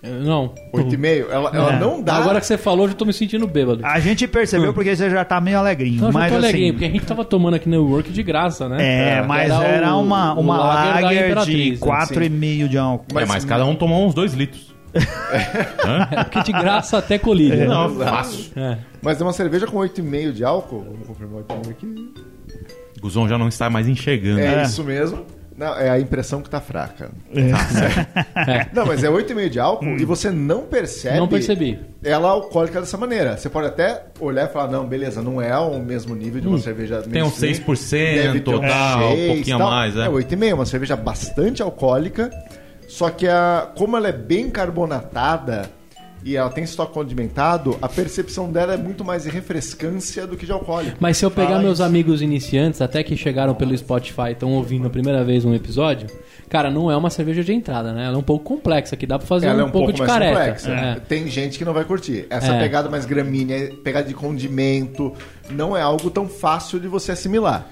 [0.01, 0.53] Eu- Não.
[0.73, 1.27] 8,5?
[1.31, 1.79] Ela, ela É.
[1.79, 2.15] não dá.
[2.15, 3.85] Agora que você falou, eu já tô me sentindo bêbado.
[3.85, 6.01] A gente percebeu porque você já tá meio alegrinho.
[6.01, 8.23] Não, eu mas tô assim, alegrinho, porque a gente tava tomando aqui no Work de
[8.23, 9.17] graça, né?
[9.19, 11.87] É, mas Era era, o- uma, o uma lager lager de Imperatriz, né?
[11.87, 13.05] 4,5 de álcool.
[13.13, 14.73] Mas, é, mas cada um tomou uns dois litros.
[15.85, 16.23] Hã?
[16.23, 17.67] Porque de graça até colírio.
[17.67, 18.09] Não, exato.
[18.11, 18.45] fácil.
[18.55, 18.77] É.
[19.01, 20.83] Mas é uma cerveja com 8,5 de álcool.
[20.89, 22.13] Vamos confirmar 8,5 aqui.
[23.01, 24.39] Guzon já não está mais enxergando.
[24.39, 24.63] É, É.
[24.63, 25.25] isso mesmo.
[25.59, 27.11] Não, é a impressão que tá fraca.
[27.35, 28.67] É.
[28.73, 31.17] Não, mas é 8,5 de álcool e você não percebe.
[31.17, 31.77] Não percebi.
[32.01, 33.35] Ela alcoólica dessa maneira.
[33.35, 36.59] Você pode até olhar e falar, não, beleza, não é o mesmo nível de uma
[36.59, 37.75] cerveja Tem uns mainstream.
[37.75, 37.89] 6%,
[38.23, 39.69] Deve ter um tal, um seis, pouquinho a tal.
[39.69, 40.05] mais, é.
[40.05, 42.31] É 8,5, uma cerveja bastante alcoólica.
[42.87, 45.69] Só que a, como ela é bem carbonatada
[46.23, 50.45] e ela tem estoque condimentado, a percepção dela é muito mais de refrescância do que
[50.45, 50.97] de alcoólico.
[50.99, 54.53] Mas se eu pegar Fala meus amigos iniciantes, até que chegaram pelo Spotify e estão
[54.53, 56.07] ouvindo a primeira vez um episódio,
[56.49, 58.05] cara, não é uma cerveja de entrada, né?
[58.05, 60.05] Ela é um pouco complexa, que dá pra fazer ela um, é um pouco, pouco,
[60.05, 60.71] de complexa.
[60.71, 60.95] É.
[60.99, 62.25] Tem gente que não vai curtir.
[62.29, 62.59] Essa É.
[62.59, 65.13] pegada mais gramínea, pegada de condimento,
[65.49, 67.67] não é algo tão fácil de você assimilar.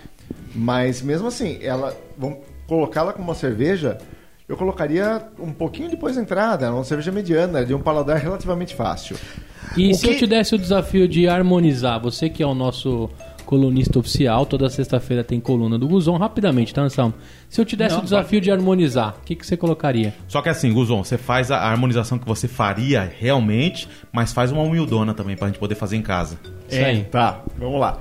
[0.56, 3.98] Mas mesmo assim, ela vamos colocá-la como uma cerveja,
[4.48, 9.18] eu colocaria um pouquinho depois da entrada, uma cerveja mediana, de um paladar relativamente fácil.
[9.76, 12.56] E O se eu que- te desse o desafio de harmonizar, você que é o
[12.56, 13.10] nosso
[13.46, 17.14] colunista oficial, toda sexta-feira tem coluna do Guzon, rapidamente, tá, Anselmo?
[17.50, 20.14] Se eu te desse Não, o desafio de harmonizar, o que, que você colocaria?
[20.28, 24.62] Só que assim, Guzon, você faz a harmonização que você faria realmente, mas faz uma
[24.64, 26.38] humildona também pra gente poder fazer em casa.
[26.72, 27.04] Aí.
[27.06, 27.98] Tá, vamos lá.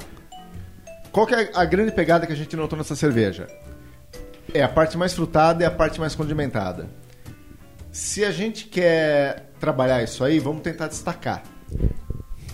[1.12, 3.46] Qual que é a grande pegada que a gente notou nessa cerveja?
[4.54, 6.86] É a parte mais frutada e a parte mais condimentada.
[7.90, 11.42] Se a gente quer trabalhar isso aí, vamos tentar destacar.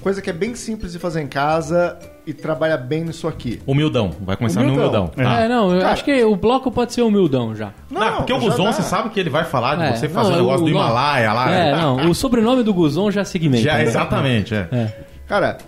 [0.00, 3.62] Coisa que é bem simples de fazer em casa e trabalha bem nisso aqui.
[3.64, 5.04] Humildão, vai começar no Humildão.
[5.04, 5.24] humildão.
[5.24, 5.40] tá?
[5.42, 7.72] É, não, eu Cara- acho que o bloco pode ser humildão já.
[7.88, 8.72] Não, porque o Guzon, dá.
[8.72, 10.70] você sabe que ele vai falar de É, você fazer não, o negócio o- do
[10.70, 11.50] Himalaia lá.
[11.52, 13.62] É, não, o sobrenome do Guzon já segmenta.
[13.62, 13.82] Já, né?
[13.84, 14.68] exatamente, é.
[14.72, 14.92] É.
[15.28, 15.58] Cara,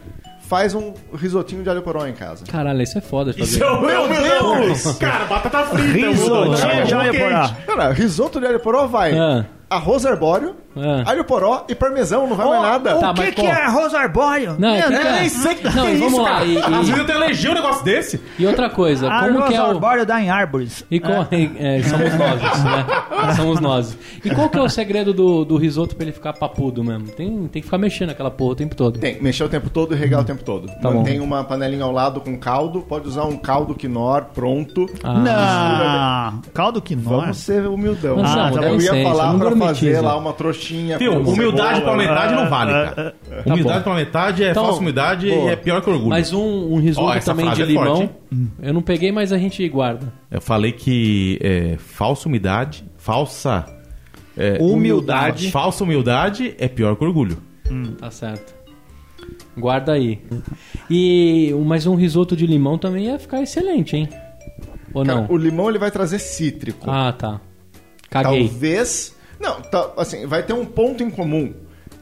[0.48, 2.44] faz um risotinho de alho poró em casa.
[2.46, 3.54] Caralho, isso é foda de fazer.
[3.57, 4.96] Isso é o meu Deus!
[4.98, 5.88] Cara, batata frita.
[6.09, 7.50] Risotinho humildão, de alho poró.
[7.66, 9.44] Cara, risoto de alho poró vai Ah.
[9.74, 11.04] Arroz arbóreo, Ah.
[11.06, 12.96] Alho poró e parmesão, não vai mais nada.
[12.96, 13.46] O Tá, que, mas que qual?
[13.46, 14.56] é arroz arbóreo?
[14.58, 16.28] Não, é Meu que- é, nem sei que Não, que e é vamos isso, lá,
[16.30, 16.44] cara.
[16.46, 18.20] e- e- Às vezes eu tenho alergia a um negócio desse.
[18.37, 19.66] E outra coisa, como arroz que é o...
[19.66, 20.84] arbóreo dá em árvores.
[20.90, 22.87] E qual, é, somos nós, né?
[23.37, 23.98] Somos nós.
[24.24, 27.06] E qual que é o segredo do, do risoto pra ele ficar papudo mesmo?
[27.06, 28.98] Tem, tem que ficar mexendo aquela porra o tempo todo.
[28.98, 30.66] Tem, mexer o tempo todo e regar o tempo todo.
[30.82, 30.98] Tá bom.
[30.98, 34.90] Mantém uma panelinha ao lado com caldo, pode usar um caldo quinor pronto.
[35.04, 38.16] Ah, Não, caldo que Vamos ser humildão.
[38.16, 40.98] Não, Ah, eu dá ia falar pra fazer lá uma trouxinha.
[40.98, 43.14] Fio, com humildade cebola, pela metade não vale, Ah, cara.
[43.44, 43.85] Tá humildade bom.
[43.85, 45.48] pela metade é Então, falsa humildade boa.
[45.48, 46.09] e é pior que orgulho.
[46.11, 47.96] mas um, um risoto Ó, essa também de é limão.
[47.96, 48.11] forte,
[48.62, 50.12] eu não peguei, mas a gente guarda.
[50.31, 53.64] Eu falei que é, falsa humildade, falsa
[54.37, 55.50] é, Humildade.
[55.50, 57.38] falsa humildade é pior que orgulho.
[57.98, 58.53] Tá certo.
[59.57, 60.20] Guarda aí.
[60.90, 64.09] E mas um risoto de limão também ia ficar excelente, hein?
[64.92, 65.27] Ou Cara, não?
[65.31, 66.90] o limão ele vai trazer cítrico.
[66.90, 67.40] Ah, tá.
[68.11, 68.48] Caguei.
[68.48, 69.13] Talvez.
[69.44, 71.52] Não, tá, assim, vai ter um ponto em comum.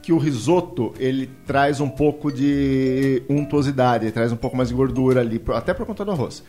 [0.01, 4.75] Que o risoto, ele traz um pouco de untuosidade, ele traz um pouco mais de
[4.75, 6.43] gordura ali, até por conta do arroz.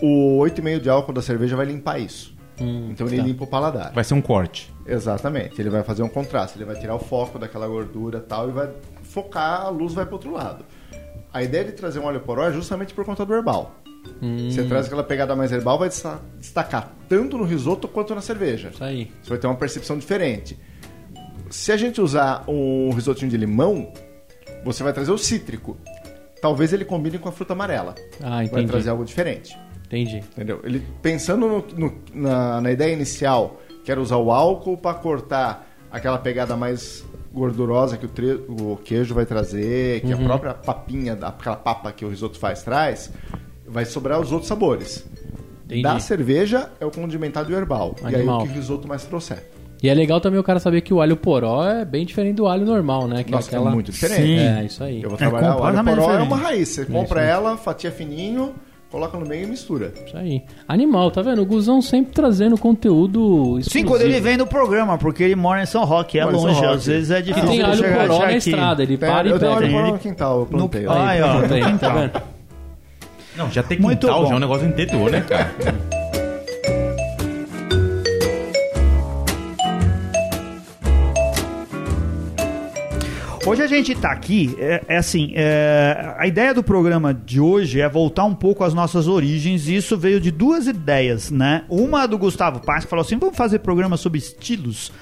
[0.00, 2.36] O 8,5 de álcool da cerveja vai limpar isso.
[2.60, 3.22] Hum, então ele tá.
[3.22, 3.92] limpa o paladar.
[3.92, 4.72] Vai ser um corte.
[4.86, 5.60] Exatamente.
[5.60, 8.52] Ele vai fazer um contraste, ele vai tirar o foco daquela gordura e tal e
[8.52, 8.68] vai
[9.02, 10.64] focar, a luz vai para outro lado.
[11.32, 13.76] A ideia de trazer um óleo poró é justamente por conta do herbal.
[14.22, 14.50] Hum.
[14.50, 18.70] Você traz aquela pegada mais herbal, vai desta- destacar tanto no risoto quanto na cerveja.
[18.72, 19.10] Isso aí.
[19.22, 20.58] Você vai ter uma percepção diferente.
[21.50, 23.92] Se a gente usar um risotinho de limão,
[24.64, 25.76] você vai trazer o cítrico.
[26.42, 27.94] Talvez ele combine com a fruta amarela.
[28.22, 28.66] Ah, Vai entendi.
[28.68, 29.56] trazer algo diferente.
[29.86, 30.18] Entendi.
[30.18, 30.60] Entendeu?
[30.64, 35.66] Ele pensando no- no- na, na ideia inicial, que era usar o álcool para cortar
[35.90, 41.16] aquela pegada mais gordurosa que o, tre- o queijo vai trazer, que a própria papinha,
[41.16, 43.10] da- aquela papa que o risoto faz traz,
[43.68, 45.04] vai sobrar os outros sabores.
[45.66, 45.82] Entendi.
[45.82, 47.94] Da cerveja é o condimentado e o herbal.
[48.02, 48.40] E aí Animal.
[48.40, 49.42] o que o risoto mais trouxer.
[49.82, 52.48] E é legal também o cara saber que o alho poró é bem diferente do
[52.48, 53.22] alho normal, né?
[53.22, 53.70] Que Nossa, é aquela...
[53.70, 54.22] é muito diferente.
[54.22, 54.38] Sim.
[54.38, 55.02] É, isso aí.
[55.02, 56.26] Eu vou trabalhar o alho poró é diferente.
[56.26, 56.68] uma raiz.
[56.70, 57.36] Você compra isso aí.
[57.36, 58.54] ela, fatia fininho,
[58.90, 59.92] coloca no meio e mistura.
[60.04, 60.42] Isso aí.
[60.66, 61.42] Animal, tá vendo?
[61.42, 63.88] O Guzão sempre trazendo conteúdo Sim, exclusivo.
[63.90, 66.66] quando ele vem no programa, porque ele mora em São Roque, é Mora longe, Roque.
[66.74, 67.48] às vezes é Que difícil.
[67.50, 68.36] tem ele alho poró na aqui.
[68.38, 69.64] estrada, ele Pega- para e eu tenho pega.
[69.66, 70.82] alho poró no quintal, eu plantei.
[70.82, 72.22] No- ó, aí, no tá vendo?
[73.38, 74.28] Não, já tem Muito quintal, bom.
[74.28, 75.54] já é um negócio interior, né, cara?
[83.46, 87.80] Hoje a gente tá aqui, é, é assim, é, a ideia do programa de hoje
[87.80, 91.64] é voltar um pouco às nossas origens e isso veio de duas ideias, né?
[91.68, 94.92] Uma do Gustavo Paz, que falou assim, vamos fazer programa sobre estilos.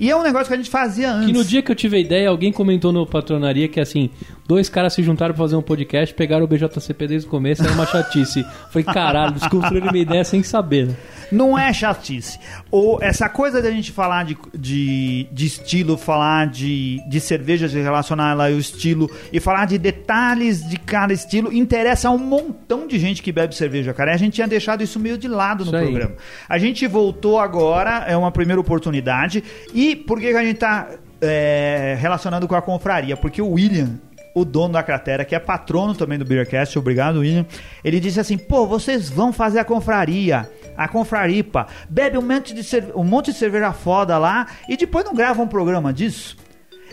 [0.00, 1.26] E é um negócio que a gente fazia antes.
[1.26, 4.08] Que no dia que eu tive a ideia, alguém comentou no Patronaria que assim,
[4.48, 7.72] dois caras se juntaram pra fazer um podcast, pegaram o BJCP desde o começo, era
[7.72, 8.42] uma chatice.
[8.70, 10.86] Falei, caralho, desconstruíram minha ideia sem saber.
[10.86, 10.94] né?
[11.30, 12.40] Não é chatice.
[12.70, 17.80] Ou essa coisa da gente falar de, de, de estilo, falar de, de cervejas e
[17.80, 22.86] relacionar ela ao estilo e falar de detalhes de cada estilo interessa a um montão
[22.86, 24.10] de gente que bebe cerveja, cara.
[24.12, 25.84] E a gente tinha deixado isso meio de lado no Isso aí.
[25.86, 26.14] programa.
[26.48, 29.44] A gente voltou agora, é uma primeira oportunidade.
[29.74, 30.88] E por que, que a gente tá
[31.20, 33.16] é, relacionando com a confraria?
[33.16, 33.98] Porque o William
[34.34, 37.44] o dono da cratera, que é patrono também do Beercast, obrigado, William.
[37.82, 42.62] Ele disse assim: pô, vocês vão fazer a confraria, a confraripa, bebe um monte, de
[42.62, 46.36] cerve- um monte de cerveja foda lá e depois não grava um programa disso?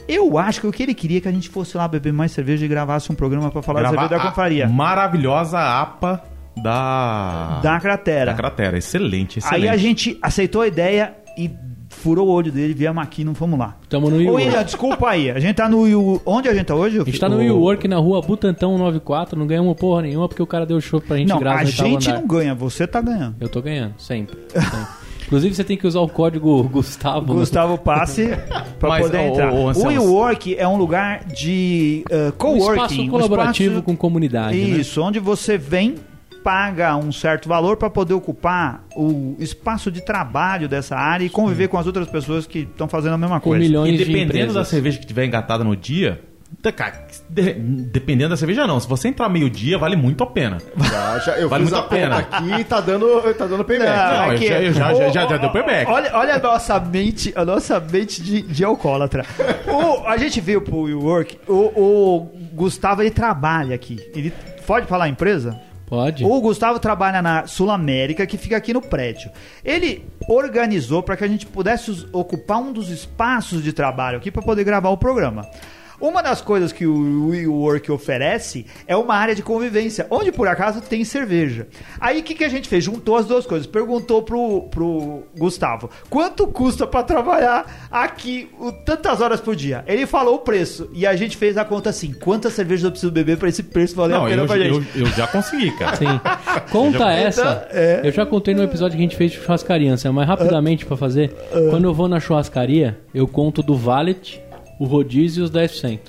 [0.07, 2.31] Eu acho que o que ele queria é que a gente fosse lá beber mais
[2.31, 4.67] cerveja e gravasse um programa pra falar da Gravar cerveja da confraria.
[4.67, 6.23] Maravilhosa APA
[6.63, 7.59] da...
[7.61, 8.31] Da cratera.
[8.31, 8.77] Da cratera.
[8.77, 9.63] Excelente, excelente.
[9.63, 11.51] Aí a gente aceitou a ideia e
[11.97, 13.75] furou o olho dele, viemos aqui não fomos lá.
[13.89, 14.39] Tamo no.
[14.39, 15.29] Ilha, desculpa aí.
[15.31, 15.81] A gente tá no.
[15.81, 16.99] Will- Onde a gente tá hoje?
[17.01, 20.47] A gente tá no WeWork na rua Butantão 94, não ganhamos porra nenhuma porque o
[20.47, 22.19] cara deu show pra gente Não, gravar a gente andar.
[22.21, 23.35] não ganha, você tá ganhando.
[23.39, 24.37] Eu tô ganhando, sempre.
[24.53, 24.87] sempre.
[25.27, 27.33] Inclusive você tem que usar o código Gustavo.
[27.33, 28.27] no- Gustavo Passe
[28.79, 29.51] pra Mas, poder entrar.
[29.53, 32.71] o WeWork é um lugar de uh, Um coworking.
[32.71, 34.77] espaço um colaborativo espaço- com comunidade, né?
[34.77, 35.95] Isso, onde você vem,
[36.47, 41.67] paga um certo valor para poder ocupar o espaço de trabalho dessa área e conviver
[41.67, 43.61] com as outras pessoas que estão fazendo a mesma Com coisa.
[43.65, 44.53] milhões E de dependendo empresas.
[44.53, 46.21] da cerveja que tiver engatada no dia,
[46.61, 48.79] tá, cara, de- dependendo da cerveja não.
[48.79, 50.57] Se você entrar meio-dia, vale muito a pena.
[50.89, 52.17] Já, já, eu Vale fiz muito a a pena.
[52.19, 53.89] aqui e tá dando, tá dando payback.
[53.89, 55.91] Não, Não, é que- já- já- já- Ô, já- já deu payback.
[55.91, 59.25] Olha, olha a nossa mente, a nossa mente de, de alcoólatra.
[59.67, 63.99] O- a gente veio pro WeWork, o, o Gustavo ele trabalha aqui.
[64.15, 64.31] Ele
[64.65, 65.59] pode falar a empresa?
[65.87, 66.25] Pode.
[66.25, 69.31] O Gustavo trabalha na Sul América, que fica aqui no prédio.
[69.63, 74.41] Ele organizou para que a gente pudesse ocupar um dos espaços de trabalho aqui para
[74.41, 75.49] poder gravar o programa.
[75.99, 80.79] Uma das coisas que o WeWork oferece é uma área de convivência, onde por acaso
[80.81, 81.67] tem cerveja.
[81.99, 82.83] Aí o que, que a gente fez?
[82.83, 83.65] Juntou as duas coisas.
[83.67, 89.83] Perguntou pro, pro Gustavo, quanto custa pra trabalhar aqui o- tantas horas por dia?
[89.87, 90.89] Ele falou o preço.
[90.93, 93.95] E a gente fez a conta assim, quantas cervejas eu preciso beber pra esse preço
[93.95, 94.87] valer Não, a pena eu, pra gente?
[94.95, 95.95] eu, eu já consegui, cara.
[95.95, 96.05] Sim.
[96.71, 97.67] Conta essa.
[97.71, 98.01] é.
[98.03, 101.29] Eu já contei no episódio que a gente fez de churrascaria, mas rapidamente pra fazer.
[101.69, 104.39] Quando eu vou na churrascaria, eu conto do valet,
[104.79, 105.99] o rodízio e os 10%.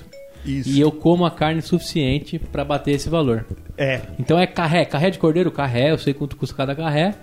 [0.45, 0.69] Isso.
[0.69, 3.45] E eu como a carne suficiente pra bater esse valor.
[3.77, 4.01] É.
[4.17, 7.15] Então é carré, carré de cordeiro, carré, eu sei quanto custa cada carré.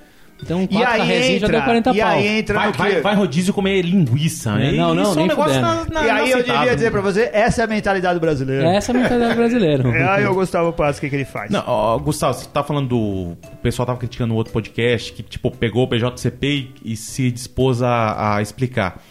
[0.42, 2.10] Então E quatro aí carrezinhos já entra, deu 40 e pau.
[2.10, 3.00] aí entra Vai, no vai, que...
[3.00, 4.72] vai rodízio comer linguiça, né?
[4.72, 7.00] Não, não, Isso é um nem negócio na, na, E aí eu devia dizer pra
[7.00, 8.68] você, essa é a mentalidade brasileira.
[8.68, 9.86] Essa é a mentalidade brasileira.
[9.96, 11.50] É aí o Gustavo Paz, o que, que ele faz?
[11.50, 12.98] Não, ó, Gustavo, você tá falando do.
[12.98, 16.46] O pessoal tava criticando o outro podcast que, tipo, pegou o BJCP
[16.84, 19.02] e, e se dispôs a, a explicar.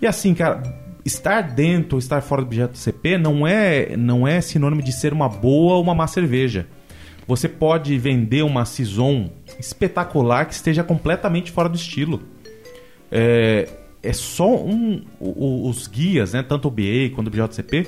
[0.00, 0.62] E assim, cara,
[1.04, 5.28] estar dentro ou estar fora do BJCP não é, não é sinônimo de ser uma
[5.28, 6.66] boa ou uma má cerveja.
[7.26, 12.22] Você pode vender uma Saison espetacular que esteja completamente fora do estilo.
[13.12, 13.68] É,
[14.02, 15.04] é só um.
[15.20, 16.42] os guias, né?
[16.42, 17.86] Tanto o BA quanto o BJCP,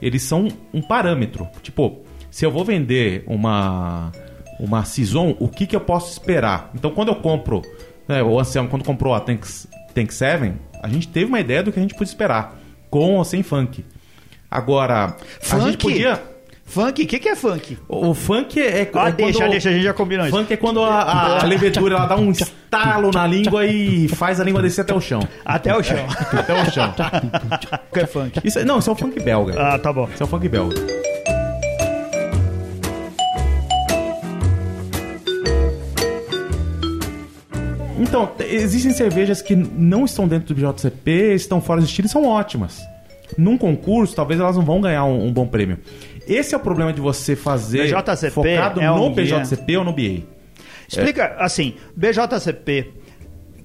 [0.00, 1.46] eles são um parâmetro.
[1.62, 4.10] Tipo, se eu vou vender uma.
[4.58, 6.72] Uma Saison, o que, que eu posso esperar?
[6.74, 7.62] Então, quando eu compro.
[8.08, 11.72] Né, o Anselmo, quando comprou a Tanks, Tank 7, a gente teve uma ideia do
[11.72, 12.56] que a gente podia esperar.
[12.90, 13.84] Com ou sem funk.
[14.50, 15.14] Agora,
[15.50, 16.20] a gente podia.
[16.64, 17.02] Funk?
[17.02, 17.78] O que, que é funk?
[17.88, 18.80] O, o funk é.
[18.80, 20.36] é Ah, quando- deixa, deixa, a gente já combinou isso.
[20.36, 24.38] Funk é quando a, a, a levedura ela dá um estalo na língua e faz
[24.38, 25.26] a língua descer até o chão.
[25.46, 26.04] Até o chão.
[26.30, 26.94] Até o chão.
[27.88, 28.40] O que é funk?
[28.44, 29.54] Isso, é- não, isso é o funk belga.
[29.58, 30.08] Ah, tá bom.
[30.12, 30.76] Isso é o funk belga.
[37.98, 42.24] Então, existem cervejas que não estão dentro do BJCP, estão fora do estilo e são
[42.24, 42.80] ótimas.
[43.36, 45.78] Num concurso, talvez elas não vão ganhar um, um bom prêmio.
[46.26, 49.12] Esse é o problema de você fazer BJCP focado é no um.
[49.12, 50.22] BJCP ou no BA.
[50.88, 52.92] Explica, assim, BJCP.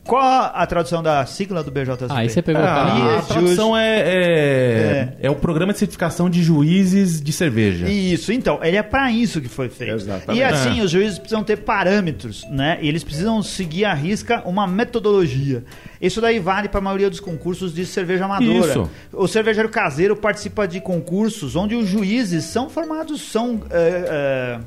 [0.05, 0.21] Qual
[0.53, 2.07] a tradução da sigla do BJCP?
[2.09, 7.21] Aí você pegou Ah, a tradução é, é, é o programa de certificação de juízes
[7.21, 7.87] de cerveja.
[7.87, 9.93] Isso, então, ele é pra isso que foi feito.
[9.95, 10.37] Exatamente.
[10.39, 10.83] E assim, É.
[10.83, 12.77] os juízes precisam ter parâmetros, né?
[12.81, 15.63] E eles precisam seguir à risca uma metodologia.
[16.01, 18.49] Isso daí vale para a maioria dos concursos de cerveja amadora.
[18.71, 18.89] Isso.
[19.13, 24.59] O cervejeiro caseiro participa de concursos onde os juízes são formados, são é, é,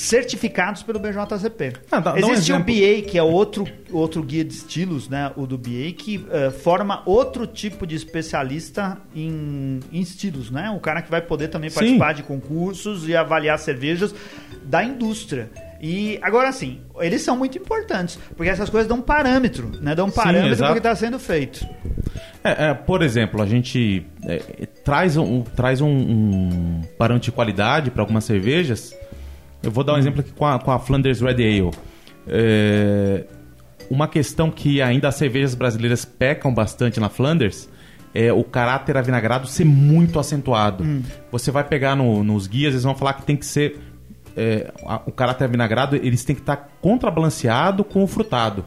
[0.00, 1.74] certificados pelo BJCP.
[1.90, 2.58] Ah, dá- dá um Existe o.
[2.58, 5.30] BA, que é outro, outro guia de estilos, né?
[5.36, 10.70] O do BA, que eh, forma outro tipo de especialista em, em estilos, né?
[10.70, 11.76] O cara que vai poder também Sim.
[11.76, 14.14] participar de concursos e avaliar cervejas
[14.64, 15.50] da indústria.
[15.82, 19.94] E agora sim, eles são muito importantes, porque essas coisas dão parâmetro, né?
[19.94, 20.72] Dão parâmetro exato.
[20.72, 21.66] do que está sendo feito.
[22.42, 27.90] É, é, por exemplo, a gente é, traz um, traz um, um parâmetro de qualidade
[27.90, 28.94] para algumas cervejas.
[29.62, 31.70] Eu vou dar um exemplo aqui com a, com a Flanders Red Ale.
[32.26, 33.24] É,
[33.90, 37.68] uma questão que ainda as cervejas brasileiras pecam bastante na Flanders
[38.14, 40.84] é o caráter avinagrado ser muito acentuado.
[41.30, 43.78] Você vai pegar no- nos guias, eles vão falar que tem que ser.
[44.36, 48.64] é, a- o caráter avinagrado, eles têm que estar contrabalanceado com o frutado.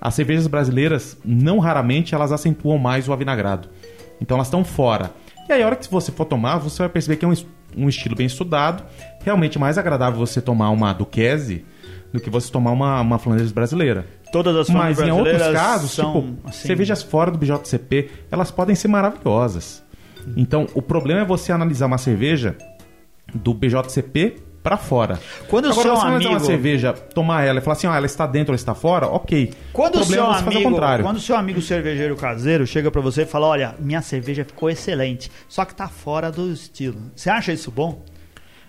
[0.00, 3.68] As cervejas brasileiras, não raramente, elas acentuam mais o avinagrado.
[4.20, 5.12] Então elas estão fora.
[5.48, 7.32] E aí, a hora que você for tomar, você vai perceber que é um,
[7.76, 8.84] um estilo bem estudado.
[9.22, 11.64] Realmente é mais agradável você tomar uma Duquesne
[12.12, 14.06] do que você tomar uma, uma Flanders brasileira.
[14.32, 18.74] Todas as Mas em outros casos, são, tipo, assim, cervejas fora do BJCP, elas podem
[18.74, 19.84] ser maravilhosas.
[20.36, 22.56] Então, o problema é você analisar uma cerveja
[23.34, 24.36] do BJCP
[24.66, 25.20] pra fora.
[25.48, 27.94] Quando o Agora, seu você analisar uma amigo- cerveja, tomar ela e falar assim, ah,
[27.96, 29.52] ela está dentro ou está fora, ok.
[29.72, 31.04] Quando o o, seu é o amigo, contrário.
[31.04, 34.68] quando o seu amigo cervejeiro caseiro chega pra você e fala: Olha, minha cerveja ficou
[34.68, 36.96] excelente, só que tá fora do estilo.
[37.14, 38.02] Você acha isso bom?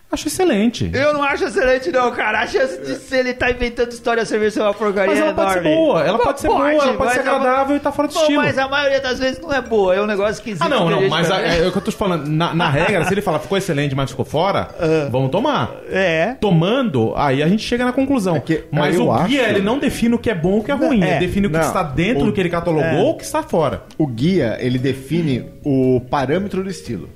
[0.09, 0.89] Acho excelente.
[0.93, 2.39] Eu não acho excelente, não, cara.
[2.39, 5.31] A chance de se ele tá inventando história de cerveja ser uma porcaria Mas ela
[5.31, 5.75] é pode ser enorme.
[5.75, 8.19] boa, ela pode ser boa, ela pode ser a- agradável e tá fora do Bom,
[8.21, 8.41] estilo.
[8.41, 10.61] Mas a maioria das vezes não é boa, é um negócio esquisito.
[10.63, 11.59] Ah, não, a não, mas a- faz.
[11.61, 12.25] é, o que eu tô te falando.
[12.25, 14.69] Na, na regra, se ele falar ficou excelente, mas ficou fora,
[15.11, 15.71] vamos tomar.
[15.91, 16.35] É.
[16.39, 18.37] Tomando, aí a gente chega na conclusão.
[18.37, 20.59] É que, mas eu o guia, acho- ele não define o que é bom ou
[20.59, 21.03] o que é ruim.
[21.03, 21.65] é, ele define o que não.
[21.65, 22.95] está dentro O- do que ele catalogou é.
[22.95, 23.83] ou o que está fora.
[23.97, 27.09] O guia, ele define o parâmetro do estilo.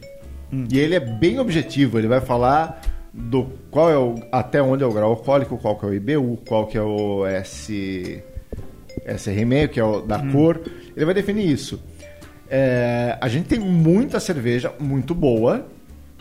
[0.69, 2.81] E ele é bem objetivo, ele vai falar
[3.13, 6.39] do qual é o até onde é o grau alcoólico, qual que é o IBU,
[6.47, 8.21] qual que é o S
[9.07, 10.61] SR6, que é o da cor.
[10.95, 11.81] Ele vai definir isso.
[12.49, 15.65] É, a gente tem muita cerveja muito boa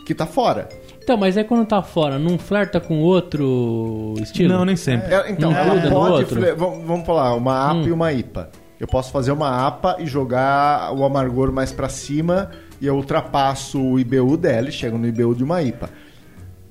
[0.05, 0.69] que tá fora.
[1.03, 4.53] Então, mas é quando tá fora, não flerta com outro estilo?
[4.53, 5.13] Não, nem sempre.
[5.13, 6.11] É, então, Não ela pode.
[6.23, 6.35] outro?
[6.39, 7.87] fle- Vamos, vamos falar, uma APA Hum.
[7.87, 8.49] e uma IPA.
[8.79, 12.49] Eu posso fazer uma APA e jogar o amargor mais pra cima
[12.81, 15.89] e eu ultrapasso o IBU dela e chego no IBU de uma IPA.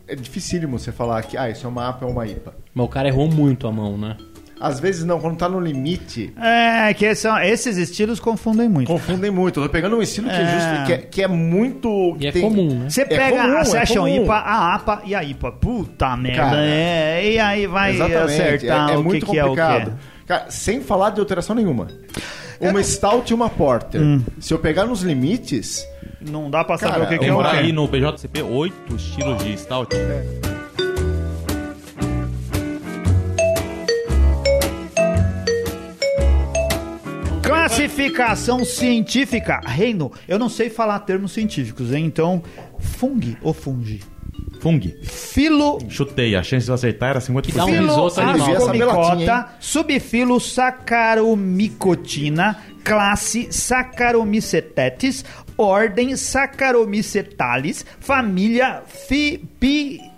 [0.08, 2.52] É dificílimo você falar que, ah, isso é uma APA ou uma IPA.
[2.74, 4.16] Mas o cara errou muito a mão, né?
[4.60, 8.88] Às vezes não, quando tá no limite, É, que são, esses estilos confundem muito.
[8.88, 9.58] confundem muito.
[9.58, 10.46] Eu tô pegando um estilo que é, É.
[10.52, 12.14] justo, que é, que é muito.
[12.20, 12.90] E é tem- comum, né?
[12.90, 14.22] Você É pega comum, a é Session comum.
[14.24, 15.52] IPA, a APA e a IPA.
[15.52, 16.42] Puta merda.
[16.42, 19.92] Cara, é, e aí vai acertar é, é o muito que, que é o complicado.
[19.92, 20.26] que.
[20.26, 21.86] Cara, sem falar de alteração nenhuma.
[22.60, 23.98] Uma Stout e uma Porter.
[24.02, 24.22] Hum.
[24.38, 25.86] Se eu pegar nos limites,
[26.20, 27.56] Não dá pra saber Cara, o que, que Tem é o que.
[27.56, 29.94] aí no BJCP oito estilos de stout.
[37.42, 39.60] Classificação científica.
[39.64, 42.04] Reino, eu não sei falar termos científicos, hein?
[42.04, 42.42] Então,
[42.78, 44.00] fungi ou fungi?
[44.60, 44.80] Fung.
[45.02, 47.46] Filo Chutei, a chance de eu acertar era 50%.
[47.46, 48.56] Que dá um Filo risoto animal.
[48.56, 55.24] Ascomicota, subfilo Saccharomycotina, classe Saccharomycetes,
[55.56, 60.10] ordem Saccharomycetales, família Fipicea,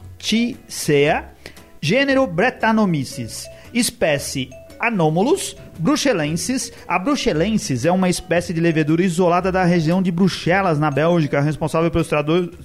[1.81, 4.51] gênero Brettanomyces, espécie
[4.83, 6.73] Anomalus, bruxelensis.
[6.89, 11.89] A bruxelensis é uma espécie de levedura isolada da região de Bruxelas, na Bélgica, responsável
[11.89, 12.11] pelos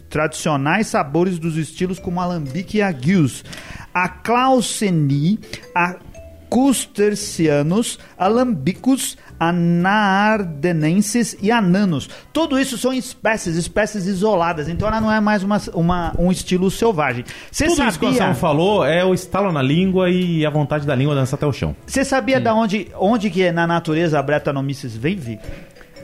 [0.10, 3.46] tradicionais sabores dos estilos como alambique e aguius.
[3.94, 5.40] A Clauseni,
[5.76, 5.98] a
[6.50, 12.10] Custercianos, Alambicus, Anaardenenses e Ananos.
[12.34, 14.68] Tudo isso são espécies, espécies isoladas.
[14.68, 17.26] Então ela não é mais uma, uma- um estilo selvagem.
[17.52, 18.24] Você Tudo isso que o sabia?
[18.24, 21.54] Anselmo falou é o estalo na língua e a vontade da língua dançar até o
[21.54, 21.76] chão.
[21.86, 25.40] Você sabia da onde, onde que na natureza a Brettanomyces vive?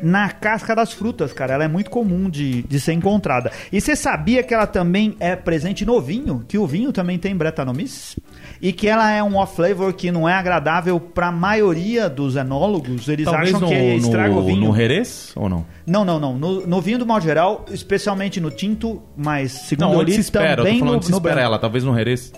[0.01, 1.53] Na casca das frutas, cara.
[1.53, 3.51] Ela é muito comum de, de ser encontrada.
[3.71, 6.43] E você sabia que ela também é presente no vinho?
[6.45, 8.17] Que o vinho também tem Brettanomyces?
[8.63, 13.09] E que ela é um off-flavor que não é agradável para a maioria dos enólogos.
[13.09, 14.69] Eles Talvez acham no, que estraga o no, vinho.
[14.69, 15.65] no Jerez ou não?
[15.85, 16.37] Não, não, não.
[16.37, 20.21] No, no vinho do modo geral, especialmente no tinto, mas segundo Não, eu li, se
[20.21, 20.53] espera?
[20.53, 21.59] Eu tô também falando no, se espera ela.
[21.59, 22.31] Talvez no Jerez.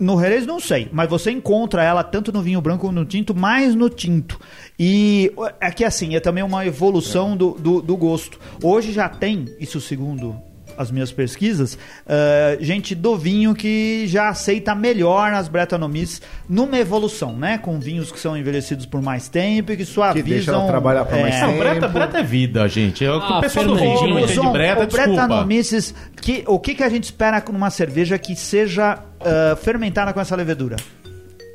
[0.00, 3.34] No Jerez não sei, mas você encontra ela tanto no vinho branco como no tinto,
[3.34, 4.40] mais no tinto.
[4.80, 8.40] E é que assim, é também uma evolução do, do, do gosto.
[8.62, 10.34] Hoje já tem, isso segundo
[10.76, 17.36] as minhas pesquisas, eh, gente do vinho que já aceita melhor as Brettanomyces numa evolução,
[17.36, 17.58] né?
[17.58, 20.28] Com vinhos que são envelhecidos por mais tempo e que suavizam...
[20.28, 21.58] deixa ela trabalhar por mais é, Não, tempo.
[21.60, 23.04] breta, breta é vida, gente.
[23.04, 25.08] É o que Ah, o pessoal do vinho entende Zon, breta, o desculpa.
[25.08, 30.20] Brettanomyces, que, o que, que a gente espera numa cerveja que seja ah, fermentada com
[30.20, 30.76] essa levedura?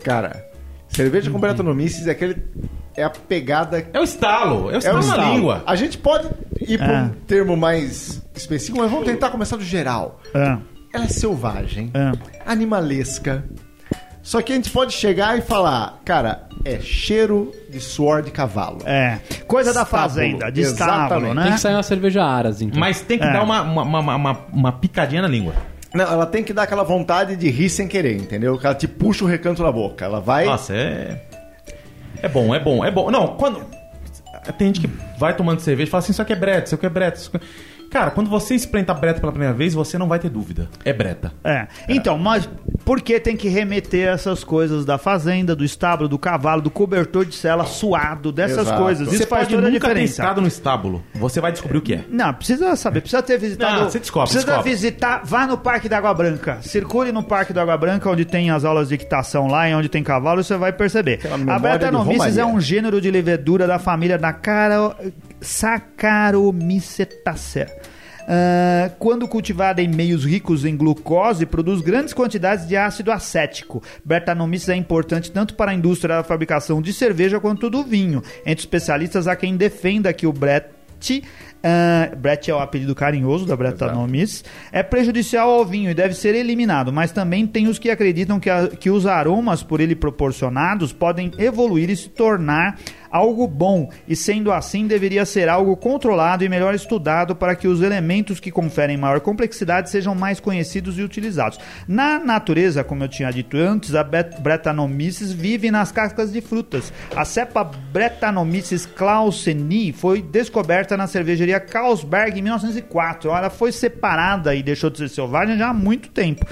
[0.04, 0.46] cara,
[0.88, 2.42] cerveja com Brettanomyces é aquele.
[2.98, 3.88] É a pegada.
[3.94, 4.70] É o estalo.
[4.70, 5.34] É o É estalo o na estalo.
[5.36, 5.64] língua.
[5.68, 6.28] A gente pode
[6.62, 7.02] ir para É.
[7.04, 10.20] um termo mais específico, mas vamos tentar começar do geral.
[10.34, 10.58] Ah,
[10.94, 12.14] Ela é selvagem, ah.
[12.46, 13.44] animalesca.
[14.24, 18.80] Só que a gente pode chegar e falar, cara, é cheiro de suor de cavalo.
[18.86, 21.36] É, coisa da Estábulo, fazenda, de estábulo, exatamente.
[21.36, 21.44] né?
[21.44, 22.78] Tem que sair uma cerveja aras, então.
[22.80, 23.32] Mas tem que É.
[23.32, 25.54] dar uma, uma, uma, uma- uma picadinha na língua.
[25.94, 28.58] Não, ela tem que dar aquela vontade de rir sem querer, entendeu?
[28.58, 30.04] Que ela te puxa o recanto da boca.
[30.04, 30.44] Ela vai.
[30.46, 31.22] Nossa, é.
[32.22, 33.12] É bom, é bom, é bom.
[33.12, 33.66] Não, quando.
[34.58, 34.88] Tem gente que
[35.20, 36.90] vai tomando cerveja e fala assim: Isso aqui é breta, isso aqui é.
[37.18, 37.46] Isso aqui...
[37.98, 40.70] Cara, quando você experimenta breta pela primeira vez, você não vai ter dúvida.
[40.86, 41.34] É breta.
[41.44, 41.66] É.
[41.90, 42.48] Então, mas
[42.86, 47.26] por que tem que remeter essas coisas da fazenda, do estábulo, do cavalo, do cobertor
[47.26, 48.84] de cela suado, dessas Exato.
[48.84, 49.08] coisas?
[49.08, 50.22] Isso Você faz toda a diferença.
[50.22, 51.04] estado no estábulo.
[51.16, 52.06] Você vai descobrir o que é.
[52.08, 53.80] Não, precisa saber, precisa ter visitado.
[53.80, 54.70] Não, você descobre, precisa descobre.
[54.70, 56.60] visitar, vá no Parque da Água Branca.
[56.62, 59.90] Circule no Parque da Água Branca, onde tem as aulas de equitação lá e onde
[59.90, 61.22] tem cavalo, você vai perceber.
[61.50, 64.94] A Brettanomyces é um gênero de levedura da família da Caro...
[65.42, 67.68] Saccharomycetaceae.
[68.30, 73.82] Ah, quando cultivada em meios ricos em glucose, produz grandes quantidades de ácido acético.
[74.04, 78.22] Brettanomyces é importante tanto para a indústria da fabricação de cerveja quanto do vinho.
[78.46, 80.76] Entre especialistas há quem defenda que o Brett
[81.64, 86.34] ah, Brett é o apelido carinhoso da Brettanomyces, é prejudicial ao vinho e deve ser
[86.34, 90.92] eliminado, mas também tem os que acreditam que, a- que os aromas por ele proporcionados
[90.92, 92.80] podem evoluir e se tornar
[93.12, 97.82] algo bom, e sendo assim deveria ser algo controlado e melhor estudado para que os
[97.82, 101.60] elementos que conferem maior complexidade sejam mais conhecidos e utilizados.
[101.88, 106.92] Na natureza, como eu tinha dito antes, a Brettanomyces vive nas cascas de frutas.
[107.16, 113.32] A cepa Brettanomyces clauseni foi descoberta na cervejaria Carlsberg em 1904.
[113.32, 116.46] Ela foi separada e deixou de ser selvagem já há muito tempo.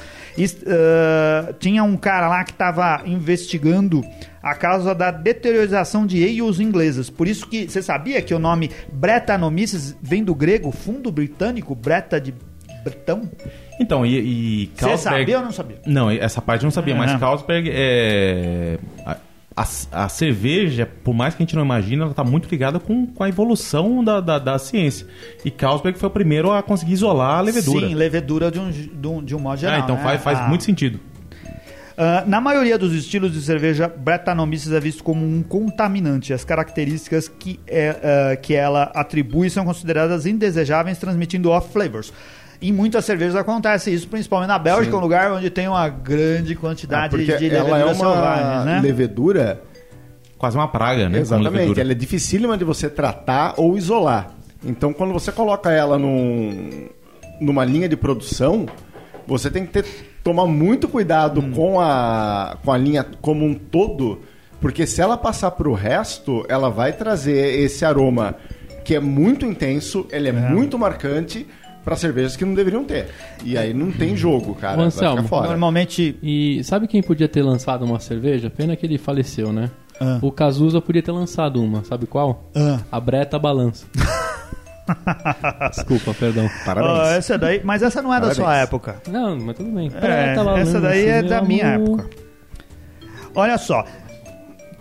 [0.67, 4.04] Ah, tinha um cara lá que estava investigando
[4.41, 7.10] a causa da deteriorização de ales inglesas.
[7.10, 12.19] Por isso que você sabia que o nome Brettanomyces vem do grego fundo britânico, Breta
[12.19, 12.34] de
[12.84, 13.30] Bretão?
[13.80, 14.19] Então, e.
[14.65, 15.78] e Você sabia ou não sabia?
[15.86, 17.17] Não, essa parte eu não sabia, mas É.
[17.17, 18.78] Carlsberg é.
[19.56, 23.08] A- a, cerveja, por mais que a gente não imagine, ela está muito ligada com,
[23.08, 25.08] com a evolução da, da, da ciência.
[25.45, 27.87] E Carlsberg foi o primeiro a conseguir isolar a levedura.
[27.87, 29.75] Sim, levedura de um, de um, de um modo geral.
[29.77, 30.03] Ah, então né?
[30.03, 30.47] faz, faz Ah.
[30.47, 30.99] muito sentido.
[31.97, 36.33] Ah, na maioria dos estilos de cerveja, Brettanomyces é visto como um contaminante.
[36.33, 37.95] As características que, é,
[38.33, 42.12] ah, que ela atribui são consideradas indesejáveis, transmitindo off-flavors.
[42.62, 44.97] Em muitas cervejas acontece isso, principalmente na Bélgica, Sim.
[44.97, 48.79] um lugar onde tem uma grande quantidade porque de ela é uma né?
[48.81, 49.62] levedura
[50.37, 51.19] Quase uma praga, né?
[51.19, 51.81] Exatamente, levedura.
[51.81, 54.31] ela é dificílima de você tratar ou isolar.
[54.63, 56.89] Então, quando você coloca ela num,
[57.39, 58.65] numa linha de produção,
[59.25, 59.85] você tem que ter,
[60.23, 61.51] tomar muito cuidado Hum.
[61.51, 64.19] com, a, com a linha como um todo,
[64.60, 68.35] porque se ela passar para o resto, ela vai trazer esse aroma
[68.83, 71.47] que é muito intenso, ele é, muito marcante
[71.86, 73.08] para cervejas que não deveriam ter.
[73.44, 74.81] E aí não tem jogo, cara.
[74.81, 75.48] Anselmo, ficar fora.
[75.48, 76.17] Normalmente.
[76.21, 78.50] E sabe quem podia ter lançado uma cerveja?
[78.50, 79.69] Pena que ele faleceu, né?
[80.02, 80.17] Ah.
[80.21, 82.50] O Cazuza podia ter lançado uma, sabe qual?
[82.56, 82.79] Ah.
[82.92, 83.86] A Breta Balança.
[85.69, 86.50] Desculpa, perdão.
[86.65, 87.00] Parabéns.
[87.00, 88.38] Ah, essa daí, mas essa não é da Parabéns.
[88.38, 89.02] sua época.
[89.08, 89.88] Não, mas tudo bem.
[89.96, 92.00] É, Breta Balança, essa daí é da minha amor.
[92.02, 92.10] época.
[93.36, 93.86] Olha só.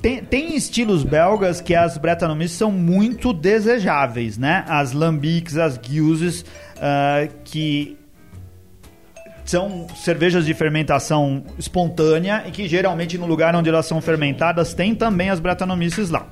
[0.02, 4.62] Tem, tem estilos belgas que as Brettanomyces são muito desejáveis, né?
[4.68, 6.44] As Lambics, as Gueuses,
[6.80, 7.96] ah, que
[9.44, 14.94] são cervejas de fermentação espontânea e que geralmente no lugar onde elas são fermentadas tem
[14.94, 16.26] também as Brettanomyces lá.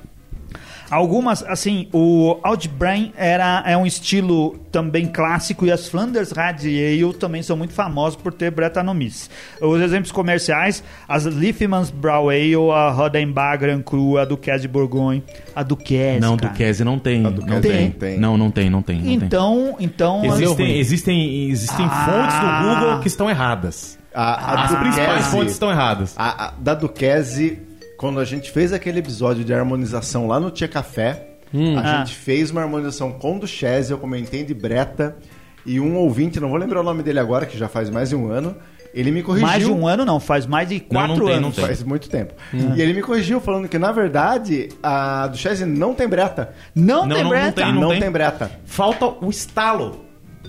[0.92, 7.14] Algumas, assim, o Outbrain era, é um estilo também clássico e as Flanders Red Ale
[7.14, 9.30] também são muito famosas por ter Brettanomyces.
[9.58, 15.24] Os exemplos comerciais, as Liefmans Brow Ale, a Rodenbach Grand Cru, a Duquesse de Bourgogne,
[15.56, 16.52] a Duquesse, Não, cara.
[16.52, 17.24] Duquese não tem.
[17.24, 17.90] A não tem.
[17.92, 18.18] tem.
[18.18, 18.96] Não, não tem, não tem.
[18.98, 19.14] Não tem.
[19.14, 20.22] Então, então...
[20.26, 22.04] Existem, existem, existem Ah.
[22.04, 23.98] fontes do Google que estão erradas.
[24.14, 26.14] A, a As principais fontes estão erradas.
[26.18, 27.58] A, a- da Duquese,
[28.02, 31.78] quando a gente fez aquele episódio de harmonização lá no Tia Café, Hum.
[31.78, 31.98] a Ah.
[32.04, 35.16] gente fez uma harmonização com Duchese, eu comentei de Breta,
[35.64, 38.16] e um ouvinte, não vou lembrar o nome dele agora, que já faz mais de
[38.16, 38.56] um ano,
[38.92, 39.46] ele me corrigiu.
[39.46, 41.54] Mais de um ano não, faz mais de Não, não quatro tem, não anos.
[41.56, 41.64] tem.
[41.64, 42.34] Faz muito tempo.
[42.52, 46.52] E ele me corrigiu falando que, na verdade, a Duchese não tem Breta.
[46.74, 47.62] Não, Não, tem não, não Bretta.
[47.62, 48.00] tem, Não, tem.
[48.00, 48.50] tem Breta.
[48.64, 50.04] Falta o estalo.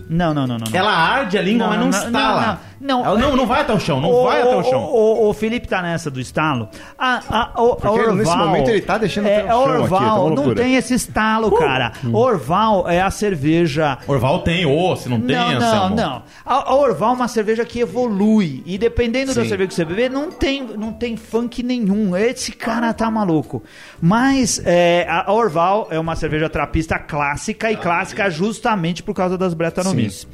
[0.09, 0.65] Não, não, não, não.
[0.69, 0.77] não.
[0.77, 2.59] Ela arde a língua, mas não, não, estala.
[2.83, 3.05] Não, não.
[3.05, 4.83] Ela não, não vai até o chão, não O- vai até o o- chão.
[4.83, 6.67] O, o Felipe tá nessa do estalo.
[6.97, 9.77] A, a, o, Orval, nesse momento ele tá deixando é, até o a chão aqui,
[9.77, 10.55] tá Orval uma não loucura.
[10.63, 11.93] tem esse estalo, cara.
[12.11, 13.97] Orval é a cerveja.
[14.07, 16.23] Orval tem, ô, se não tem, não, não, não.
[16.45, 18.61] A, a Orval é uma cerveja que evolui.
[18.65, 19.49] E dependendo da Sim.
[19.49, 22.15] cerveja que você beber, não tem, não tem funk nenhum.
[22.15, 23.63] Esse cara tá maluco.
[24.01, 29.53] Mas é, a Orval é uma cerveja trapista clássica e clássica justamente por causa das
[29.53, 30.27] Brettanomyces.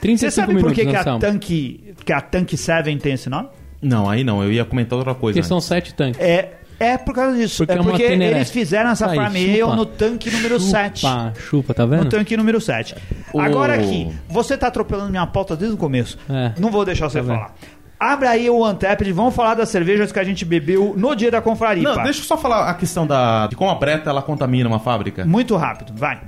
[0.00, 1.04] 35 Você sabe por que, que, a.
[1.18, 1.40] Tank,
[2.04, 3.48] que a Tank 7 tem esse nome?
[3.82, 5.38] Não, aí não, eu ia comentar outra coisa.
[5.38, 5.68] é Porque são antes.
[5.68, 6.20] sete tanques.
[6.20, 7.58] É, é por causa disso.
[7.64, 8.36] Porque é é porque Teneré.
[8.38, 9.76] eles fizeram essa Aí, farm ale chupa.
[9.76, 11.00] no tanque número 7.
[11.00, 12.04] Chupa, chupa, tá vendo?
[12.04, 12.94] No tanque número 7.
[13.32, 16.18] O- Agora aqui, você tá atropelando minha pauta desde o começo.
[16.28, 16.52] É.
[16.58, 17.34] Não vou deixar você Tá vendo?
[17.36, 17.54] falar.
[17.98, 21.42] Abre aí o Untapped, vamos falar das cervejas que a gente bebeu no dia da
[21.42, 21.82] confraria.
[21.82, 24.78] Não, deixa eu só falar a questão da, de como a Breta ela contamina uma
[24.78, 25.24] fábrica.
[25.24, 26.20] Muito rápido, vai.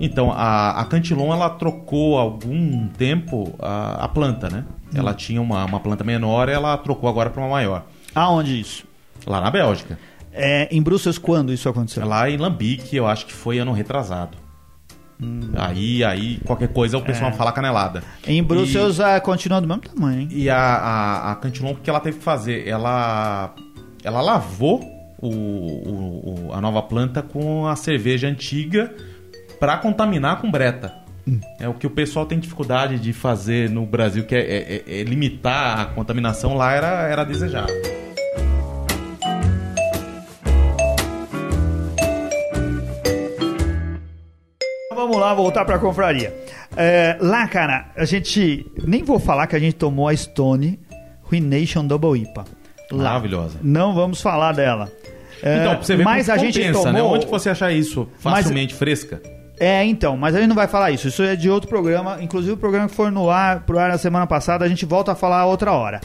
[0.00, 4.64] Então, a, a Cantilon ela trocou há algum tempo a, a planta, né?
[4.86, 4.98] Hum.
[4.98, 7.84] Ela tinha uma, uma planta menor, ela trocou agora para uma maior.
[8.14, 8.86] Aonde isso?
[9.26, 9.98] Lá na Bélgica.
[10.32, 12.06] É, em Bruxelas, quando isso aconteceu?
[12.06, 14.38] Lá em Lambique, eu acho que foi ano retrasado.
[15.20, 15.50] Hum.
[15.56, 17.04] Aí, aí, qualquer coisa o É.
[17.04, 18.02] pessoal fala canelada.
[18.26, 20.28] Em Bruxelas, ah, continua do mesmo tamanho, hein?
[20.30, 22.66] E a, a, a Cantilon, o que ela teve que fazer?
[22.68, 23.52] Ela,
[24.04, 24.80] ela lavou
[25.20, 28.94] o, o- o- a nova planta com a cerveja antiga
[29.58, 30.94] para contaminar com breta.
[31.60, 35.00] É o que o pessoal tem dificuldade de fazer no Brasil, que é, é- é-
[35.00, 37.74] é limitar a contaminação lá era, era desejável.
[45.28, 46.34] Lá, voltar pra confraria.
[46.76, 48.66] É, lá, cara, a gente.
[48.86, 50.78] Nem vou falar que a gente tomou a Stone
[51.22, 52.44] Ruination Double IPA.
[52.90, 53.04] Lá.
[53.04, 53.58] Maravilhosa.
[53.62, 54.90] Não vamos falar dela.
[55.42, 56.92] É, Então, pra você ver mas como a gente compensa, tomou.
[56.92, 57.02] né?
[57.02, 59.20] Onde que você acha isso Mas- facilmente fresca?
[59.60, 61.08] É, então, mas a gente não vai falar isso.
[61.08, 62.18] Isso é de outro programa.
[62.20, 65.12] Inclusive o programa que foi no ar, pro ar na semana passada, a gente volta
[65.12, 66.00] a falar outra hora.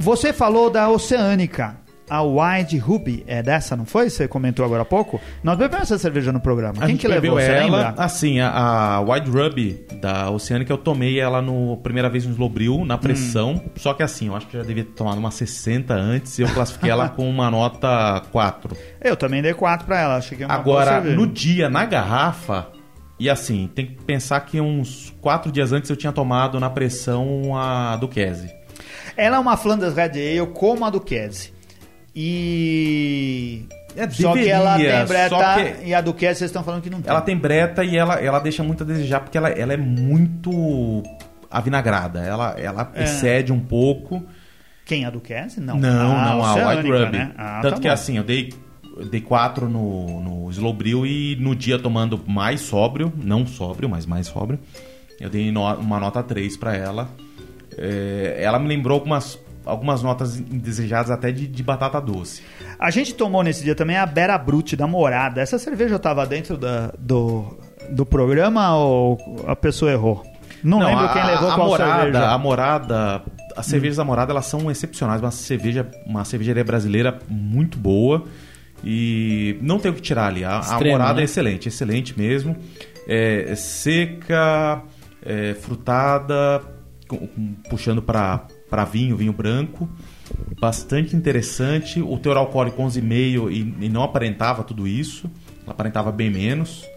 [0.00, 1.76] Você falou da Oceânica.
[2.12, 4.10] A Wide Ruby é dessa, não foi?
[4.10, 5.18] Você comentou agora há pouco?
[5.42, 6.84] Nós bebemos essa cerveja no programa.
[6.84, 7.40] A Quem que levou?
[7.40, 7.94] Você ela, lembra?
[7.96, 12.84] assim, a, a Wide Ruby da Oceânica, eu tomei ela no primeira vez no Slobril,
[12.84, 13.52] na pressão.
[13.52, 13.70] Hum.
[13.76, 16.48] Só que assim, eu acho que já devia ter tomado uma 60 antes e eu
[16.52, 18.76] classifiquei ela com uma nota 4.
[19.00, 20.16] Eu também dei 4 pra ela.
[20.16, 22.66] Achei que é uma Agora, no dia, na garrafa,
[23.18, 27.56] e assim, tem que pensar que uns 4 dias antes eu tinha tomado na pressão
[27.56, 28.52] a Duquese.
[29.16, 31.61] Ela é uma Flanders Red Ale como a Duquese.
[32.14, 33.64] E.
[33.96, 36.88] É, só que ela tem breta que- e a do Cass vocês estão falando que
[36.90, 37.10] não tem.
[37.10, 41.02] Ela tem breta e ela, ela deixa muito a desejar porque ela, ela é muito
[41.50, 42.20] avinagrada.
[42.20, 43.04] Ela, ela É.
[43.04, 44.24] excede um pouco.
[44.86, 45.04] Quem?
[45.04, 45.58] A do Cass?
[45.58, 45.76] Não.
[45.78, 47.12] Não, não, a White Ruby.
[47.18, 47.32] né?
[47.36, 47.94] Ah, Tanto tá que bom.
[47.94, 48.52] assim, eu dei,
[48.96, 53.88] eu dei quatro no, no Slow Brew e no dia tomando mais sóbrio, não sóbrio,
[53.88, 54.58] mas mais sóbrio,
[55.20, 57.10] eu dei no- uma nota 3 pra ela.
[57.76, 62.42] É, ela me lembrou algumas, algumas notas indesejadas até de, de batata doce.
[62.78, 65.40] A gente tomou nesse dia também a Bera Brute da Morada.
[65.40, 67.56] Essa cerveja tava dentro da- do,
[67.90, 70.22] do programa ou a pessoa errou?
[70.62, 72.28] Não, lembro a, quem levou a qual morada, cerveja.
[72.30, 73.22] A morada,
[73.56, 78.24] as cervejas da morada elas são excepcionais, uma cerveja, uma cervejaria brasileira muito boa
[78.84, 80.44] e não tem o que tirar ali.
[80.44, 81.22] A, a Extremo, morada né?
[81.22, 82.56] é excelente, excelente mesmo.
[83.08, 84.82] É, é seca,
[85.24, 86.62] é, frutada,
[87.08, 89.86] com- com- puxando para para vinho, vinho branco.
[90.58, 92.00] Bastante interessante.
[92.00, 95.30] O teor alcoólico 11,5 e, e não aparentava tudo isso.
[95.66, 96.88] Aparentava bem menos.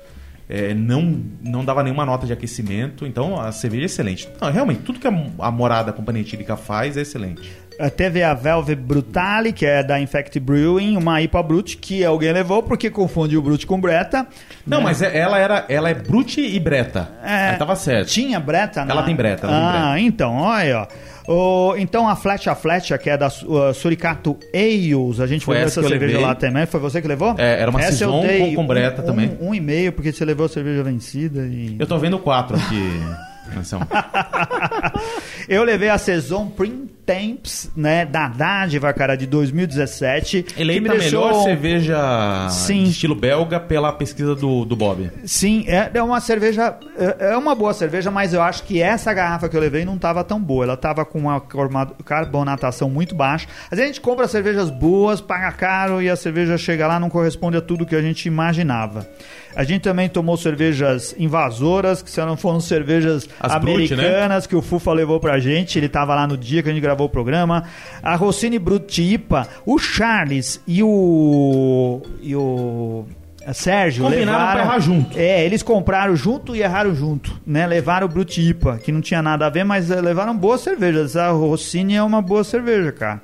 [0.47, 3.05] É, não, não dava nenhuma nota de aquecimento.
[3.05, 4.29] Então a cerveja é excelente.
[4.39, 7.51] Não, realmente, tudo que a, a morada Companhia Etílica faz é excelente.
[7.97, 12.63] Teve a Velvet Brutale, que é da Infect Brewing, uma IPA Brute, que alguém levou
[12.63, 14.25] porque confunde o Brute com Breta.
[14.65, 14.83] Não, né?
[14.85, 17.11] mas é- ela era ela é Brute e Breta.
[17.21, 18.07] É, Aí tava certo.
[18.07, 18.91] Tinha Breta, né?
[18.91, 20.87] Ela tem Breta, ela tem Ah, então, olha, ó.
[21.27, 25.79] O- então a Flecha Flecha, que é da uh, Suricato Ales, a gente Foi essa
[25.79, 26.25] essa cerveja levei.
[26.25, 26.65] lá também.
[26.65, 27.35] Foi você que levou?
[27.37, 29.37] É, era uma essa Saison com- com Breta um, também.
[29.41, 31.75] Um, um e meio, porque você levou a cerveja vencida e...
[31.79, 32.91] Eu tô vendo quatro aqui.
[35.47, 36.84] Eu levei a Saison Print
[37.75, 40.43] Né, da Dádiva, cara, de 2017.
[40.43, 42.83] que me Eleita a deixou- melhor cerveja Sim.
[42.83, 45.11] de estilo belga pela pesquisa do, do Bob.
[45.25, 46.77] Sim, é, é uma cerveja.
[46.97, 49.95] É é uma boa cerveja, mas eu acho que essa garrafa que eu levei não
[49.95, 50.63] estava tão boa.
[50.65, 51.39] Ela estava com uma
[52.05, 53.47] carbonatação muito baixa.
[53.65, 57.09] Às vezes a gente compra cervejas boas, paga caro e a cerveja chega lá não
[57.09, 59.07] corresponde a tudo que a gente imaginava.
[59.55, 64.03] A gente também tomou cervejas invasoras, que se não foram cervejas As Brut, né?
[64.05, 65.79] americanas que o Fufa levou pra gente.
[65.79, 67.63] Ele tava lá no dia que a gente gravou o programa.
[68.03, 72.01] A Rossini Brut IPA, o Charles e o.
[72.21, 73.05] e o.
[73.53, 75.19] Sérgio Combinaram levaram pra errar junto.
[75.19, 77.67] É, eles compraram junto e erraram junto, né?
[77.67, 81.15] Levaram o Brut IPA, que não tinha nada a ver, mas eh, levaram boas cervejas.
[81.15, 83.21] A Rossini é uma boa cerveja, cara.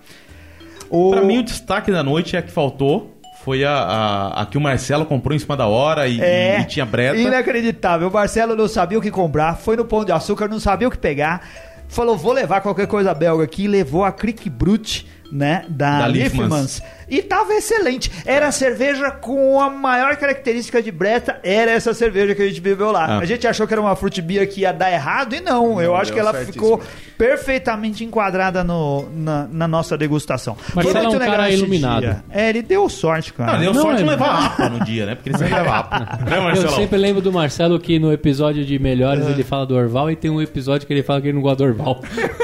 [0.92, 1.10] O...
[1.10, 3.20] Pra mim, o destaque da noite é que faltou.
[3.44, 6.66] Foi a, a, a que o Marcelo comprou em cima da hora e, É, e
[6.66, 7.18] tinha breta.
[7.18, 8.08] inacreditável.
[8.08, 10.92] O Marcelo não sabia o que comprar, foi no Pão de Açúcar, não sabia o
[10.92, 11.48] que pegar.
[11.88, 13.68] Falou, vou levar qualquer coisa belga aqui.
[13.68, 15.66] Levou a Crick Brut, né?
[15.70, 16.42] Da, Da Liefmans.
[16.50, 16.84] Liefmans.
[17.10, 18.10] E tava excelente.
[18.26, 22.62] Era a cerveja com a maior característica de breta, era essa cerveja que a gente
[22.62, 23.06] bebeu lá.
[23.06, 23.18] Ah.
[23.20, 25.82] A gente achou que era uma fruit beer que ia dar errado, e não.
[25.82, 26.54] eu acho que ela certíssimo.
[26.54, 26.82] ficou
[27.18, 30.56] perfeitamente enquadrada no, na, na nossa degustação.
[30.74, 32.02] Marcelo Foi é um muito cara legal esse iluminado.
[32.02, 32.24] dia.
[32.32, 33.54] É, ele deu sorte, cara.
[33.54, 35.16] Não, deu Não, sorte de é- não levar APA no dia, né?
[35.16, 36.00] Porque ele sempre leva APA.
[36.26, 39.32] né, Eu sempre lembro do Marcelo que no episódio de Melhores É.
[39.32, 41.58] ele fala do Orval e tem um episódio que ele fala que ele não gosta
[41.58, 42.02] do Orval.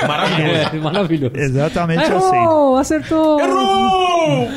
[0.07, 0.57] Maravilhoso.
[0.77, 1.37] É, maravilhoso.
[1.37, 2.35] Exatamente assim.
[2.35, 2.76] Errou!
[2.79, 3.39] Acertou!
[3.39, 4.47] Errou!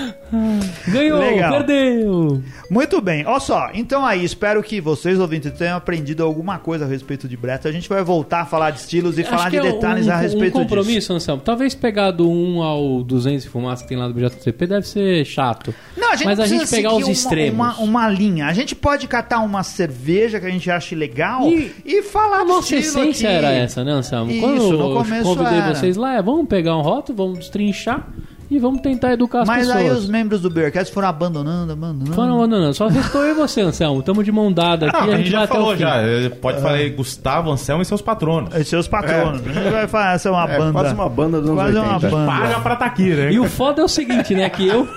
[0.89, 1.19] Ganhou!
[1.19, 1.53] Legal.
[1.53, 2.43] Perdeu!
[2.71, 6.89] Muito bem, olha só, então aí, espero que vocês, ouvintes, tenham aprendido alguma coisa a
[6.89, 7.69] respeito de Breta.
[7.69, 10.17] A gente vai voltar a falar de estilos e falar de é detalhes um, a
[10.17, 10.69] respeito um disso.
[10.77, 11.43] compromisso, Anselmo.
[11.45, 15.25] Talvez pegar do 1 ao 200 de fumaça que tem lá do BJCP deve ser
[15.25, 15.75] chato.
[15.97, 17.55] Não, a gente Mas a gente pegar os uma- extremos.
[17.55, 18.47] Uma, uma linha.
[18.47, 22.45] A gente pode catar uma cerveja que a gente ache legal e, E falar A
[22.45, 23.37] do nossa estilo essência aqui.
[23.39, 24.31] era essa, né, Anselmo?
[24.31, 25.75] Isso, Quando no eu convidei era.
[25.75, 28.07] vocês lá, é, vamos pegar um rótulo, vamos destrinchar
[28.51, 29.77] e vamos tentar educar as Mas pessoas.
[29.85, 32.13] aí os membros do Bearcast foram abandonando, abandonando.
[32.15, 32.75] Foram abandonando.
[32.75, 34.03] Só restou eu e você, Anselmo.
[34.03, 35.95] Tamo de mão dada aqui Não, e a gente já vai até o falou já.
[36.41, 38.55] Pode falar aí Gustavo, Anselmo e seus patronos.
[38.55, 39.41] Os seus patronos.
[39.47, 40.73] A gente vai fazer uma É, banda.
[40.73, 42.11] quase uma banda dos anos Quase uma 80.
[42.11, 42.27] banda.
[42.33, 43.33] Paga pra tá aqui, né?
[43.33, 44.49] E o foda é o seguinte, né?
[44.51, 44.89] Que eu.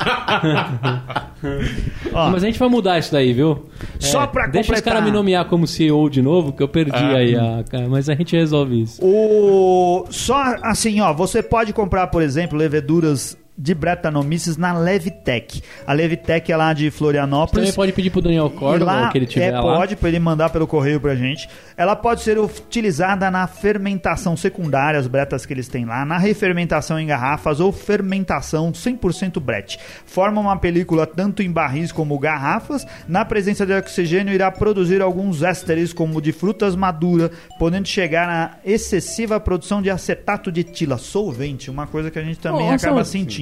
[2.13, 3.65] Ó, Mas a gente vai mudar isso daí, viu?
[3.99, 4.93] Só É, pra Deixa os completar.
[4.93, 7.15] caras me nomear como CEO de novo, que eu perdi Ah.
[7.17, 7.63] aí a.
[7.89, 9.03] Mas a gente resolve isso.
[9.03, 15.61] O só assim, ó, você pode comprar, por exemplo, leveduras de Bretanomices na Levitec.
[15.85, 17.65] A Levitec é lá de Florianópolis.
[17.65, 19.61] Também pode pedir pro Daniel Córdoba, lá, que ele tiver é, lá.
[19.61, 21.47] pode, para ele mandar pelo correio pra gente.
[21.77, 26.99] Ela pode ser utilizada na fermentação secundária, as bretas que eles têm lá, na refermentação
[26.99, 29.79] em garrafas ou fermentação 100% brete.
[30.05, 32.85] Forma uma película tanto em barris como garrafas.
[33.07, 38.57] Na presença de oxigênio, irá produzir alguns ésteres, como de frutas maduras, podendo chegar a
[38.65, 43.01] excessiva produção de acetato de etila, solvente, uma coisa que a gente também Ô, acaba
[43.01, 43.01] Anselmo,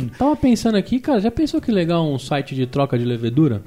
[0.10, 3.62] Tava pensando aqui, cara, já pensou que legal um site de troca de levedura?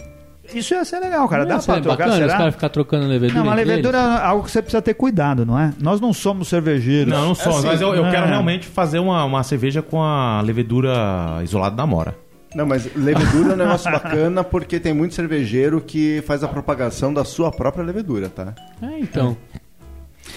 [0.52, 1.44] Isso ia ser legal, cara.
[1.44, 2.38] Não Dá pra trocar, bacana os será?
[2.38, 3.42] caras ficar trocando levedura?
[3.42, 4.10] Não, levedura eles?
[4.10, 5.72] é algo que você precisa ter cuidado, não é?
[5.80, 7.12] Nós não somos cervejeiros.
[7.12, 7.56] Não, não sou.
[7.56, 8.10] assim, mas eu, eu é.
[8.10, 12.14] quero realmente fazer uma, uma cerveja com a levedura isolada da mora.
[12.54, 17.12] Não, mas levedura é um negócio bacana porque tem muito cervejeiro que faz a propagação
[17.12, 18.54] da sua própria levedura, tá?
[18.80, 19.36] É, então.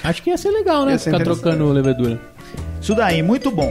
[0.03, 0.93] Acho que ia ser legal, né?
[0.93, 2.19] Ia ser Ficar trocando levedura.
[2.81, 3.69] Isso daí, muito bom.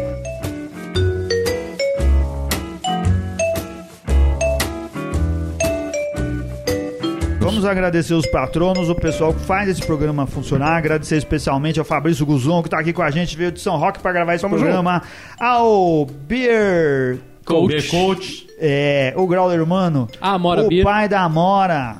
[7.47, 10.77] Vamos agradecer os patronos, o pessoal que faz esse programa funcionar.
[10.77, 14.01] Agradecer especialmente ao Fabrício Guzon, que está aqui com a gente, veio de São Roque
[14.01, 15.01] para gravar esse Tamo programa.
[15.39, 17.89] Ao Beer Coach.
[17.89, 18.47] Coach.
[18.59, 20.09] é, o Grauler Humano.
[20.21, 20.83] Ah, Amora o Beer.
[20.85, 21.99] pai da Amora.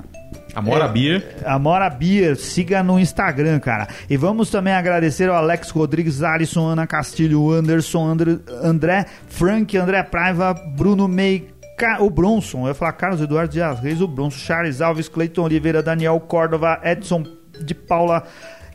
[0.53, 1.37] Amora Beer.
[1.45, 3.87] Amora Beer, siga no Instagram, cara.
[4.11, 10.03] E vamos também agradecer ao Alex Rodrigues, Alisson, Ana Castilho, Anderson, André, André Frank, André
[10.03, 11.56] Praiva, Bruno Mei, Ca-
[12.01, 15.83] o Bronson, eu ia falar Carlos Eduardo Dias Reis, o Bronson, Charles Alves, Cleiton Oliveira,
[15.83, 17.25] Daniel Córdova, Edson
[17.61, 18.25] de Paula,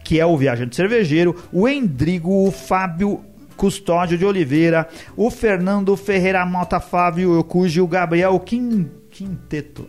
[0.04, 3.24] que é o viajante cervejeiro, o Endrigo, o Fábio
[3.56, 9.86] Custódio de Oliveira, o Fernando Ferreira Mota, Flávio Yokuji, o Gabriel Quin, Quinteto,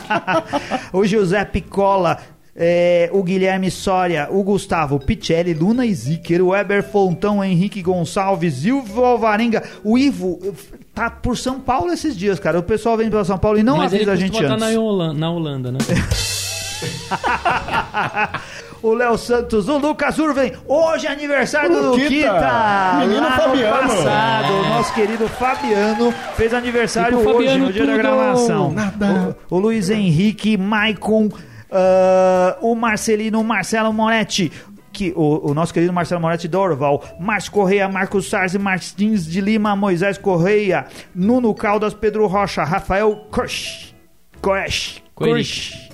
[0.92, 2.18] o José Picola,
[2.54, 9.04] é, o Guilherme Soria, o Gustavo Picelli, Luna Zicker, o Weber Fontão, Henrique Gonçalves, Silvio
[9.04, 10.38] Alvarenga, o Ivo
[10.94, 12.58] tá por São Paulo esses dias, cara.
[12.58, 14.66] O pessoal vem pra São Paulo e não Mas ele avisa a gente costuma antes.
[14.68, 15.78] estar na Holanda, na Holanda, né?
[18.82, 20.52] o Léo Santos, o Lucas Urven.
[20.66, 22.32] Hoje é aniversário do Luquita.
[22.32, 22.94] Luquita.
[23.00, 23.88] Menino Lá no Fabiano.
[23.88, 28.74] passado, o nosso querido Fabiano fez aniversário E hoje, Fabiano no dia da gravação.
[29.50, 31.28] O, o Luiz Henrique, Maicon,
[31.70, 34.52] ah, o Marcelino, o Marcelo Moretti.
[34.92, 39.76] Que, o, o nosso querido Marcelo Moretti Dorval, Márcio Correia, Marcos Sarzi, Martins de Lima,
[39.76, 43.94] Moisés Correia, Nuno Caldas, Pedro Rocha, Rafael Kosh,
[44.42, 45.00] Kosh.
[45.14, 45.89] Kosh,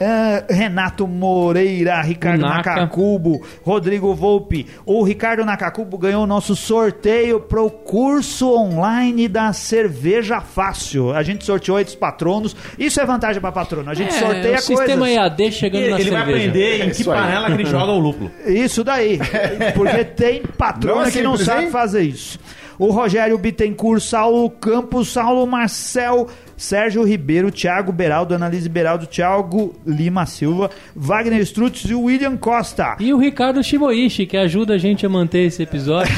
[0.00, 2.74] ah, Renato Moreira, Ricardo Naka.
[2.74, 4.66] Nakakubo, Rodrigo Volpe.
[4.86, 11.12] O Ricardo Nakakubo ganhou o nosso sorteio pro curso online da Cerveja Fácil.
[11.12, 12.54] A gente sorteou esses patronos.
[12.78, 13.90] Isso é vantagem para patrono.
[13.90, 15.16] A gente é, sorteia o sistema coisas.
[15.16, 16.20] EAD chegando na Ele vai cerveja.
[16.48, 17.18] aprender em que Isso aí.
[17.20, 18.30] panela que ele joga o lúpulo.
[18.46, 19.18] Isso daí.
[19.74, 21.70] Porque tem patrona Não é que não sabe hein?
[21.70, 22.38] fazer isso.
[22.78, 26.26] O Rogério Bittencourt, Saulo Campos, Saulo Marcel,
[26.62, 32.96] Sérgio Ribeiro, Thiago Beraldo, Analise Beraldo, Thiago Lima Silva, Wagner Strutz e o William Costa.
[33.00, 36.12] E o Ricardo Shiboishi, que ajuda a gente a manter esse episódio.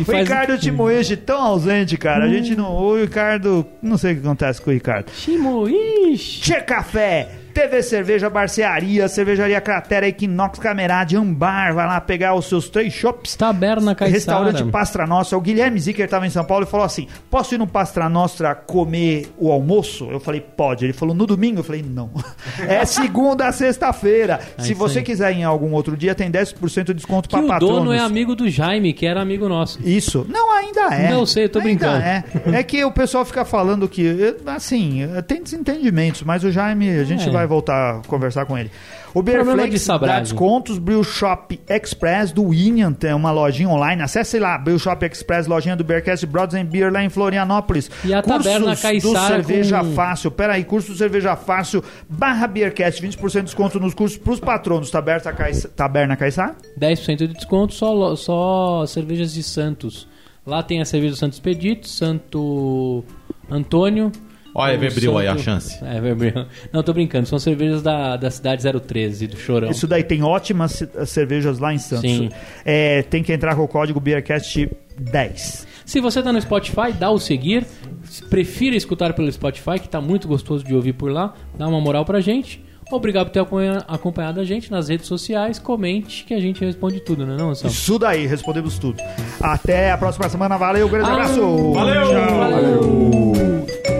[0.00, 2.24] O faz- Ricardo Timoeste tão ausente, cara.
[2.24, 2.72] A gente não.
[2.74, 3.66] O Ricardo.
[3.82, 5.10] Não sei o que acontece com o Ricardo.
[5.12, 6.40] Shimoishi.
[6.40, 11.74] Tchê Café, TV Cerveja, Barcearia, Cervejaria Cratera, Equinox Camerade, Ambar.
[11.74, 13.36] Vai lá pegar os seus três shops.
[13.36, 14.14] Taberna Caissara.
[14.48, 15.36] Restaurante Pastra Nostra.
[15.36, 18.54] O Guilherme Zicker estava em São Paulo e falou assim: Posso ir no Pastra Nostra
[18.54, 20.08] comer o almoço?
[20.10, 20.84] Eu falei: Pode.
[20.84, 21.60] Ele falou: No domingo?
[21.60, 22.10] Eu falei: Não.
[22.68, 24.40] É segunda a sexta-feira.
[24.58, 25.04] Se isso você aí.
[25.04, 27.78] quiser ir em algum outro dia, tem 10% de desconto para o patronos.
[27.78, 29.78] dono é amigo do Jaime, que era amigo nosso.
[29.82, 30.26] Isso.
[30.28, 31.10] Não, ainda é.
[31.10, 32.02] Não sei, eu tô Ainda brincando.
[32.02, 32.24] É.
[32.58, 37.26] é que o pessoal fica falando que, assim, tem desentendimentos, mas o Jaime, a gente
[37.28, 37.30] É.
[37.32, 38.70] vai voltar a conversar com ele.
[39.14, 44.38] O de Beerflex dá descontos, Brew Shop Express do Winian, tem uma lojinha online, acesse
[44.38, 47.90] lá, Brew Shop Express, lojinha do Beercast Brothers and Beer lá em Florianópolis.
[48.04, 52.46] E a cursos Taberna do Caiçara Cerveja com- Fácil, peraí, curso do Cerveja Fácil, barra
[52.46, 56.56] Beercast, 20% de desconto nos cursos pros patronos, Taberna, Caiça, Taberna Caissar?
[56.78, 60.08] 10% de desconto, só, só cervejas de Santos.
[60.46, 63.04] Lá tem a cerveja do Santo Expedito, Santo
[63.50, 64.10] Antônio.
[64.54, 65.78] Olha, o Everbril aí, a chance.
[65.84, 66.46] É, Everbril.
[66.72, 67.26] Não, tô brincando.
[67.26, 69.70] São cervejas da, da cidade 013, do Chorão.
[69.70, 72.10] Isso daí tem ótimas ce- cervejas lá em Santos.
[72.10, 72.28] Sim.
[72.64, 75.66] É, tem que entrar com o código BeerCast10.
[75.84, 77.66] Se você tá no Spotify, dá o seguir.
[78.04, 81.34] Se prefira escutar pelo Spotify, que tá muito gostoso de ouvir por lá.
[81.56, 82.62] Dá uma moral pra gente.
[82.90, 85.58] Obrigado por ter acompanha- acompanhado a gente nas redes sociais.
[85.58, 87.72] Comente que a gente responde tudo, não é não, Anselmo?
[87.74, 89.02] Isso daí, respondemos tudo.
[89.40, 90.58] Até a próxima semana.
[90.58, 91.72] Valeu, grande Ah, abraço.
[91.72, 92.02] valeu!
[92.04, 92.38] Tchau.
[92.38, 93.91] Valeu!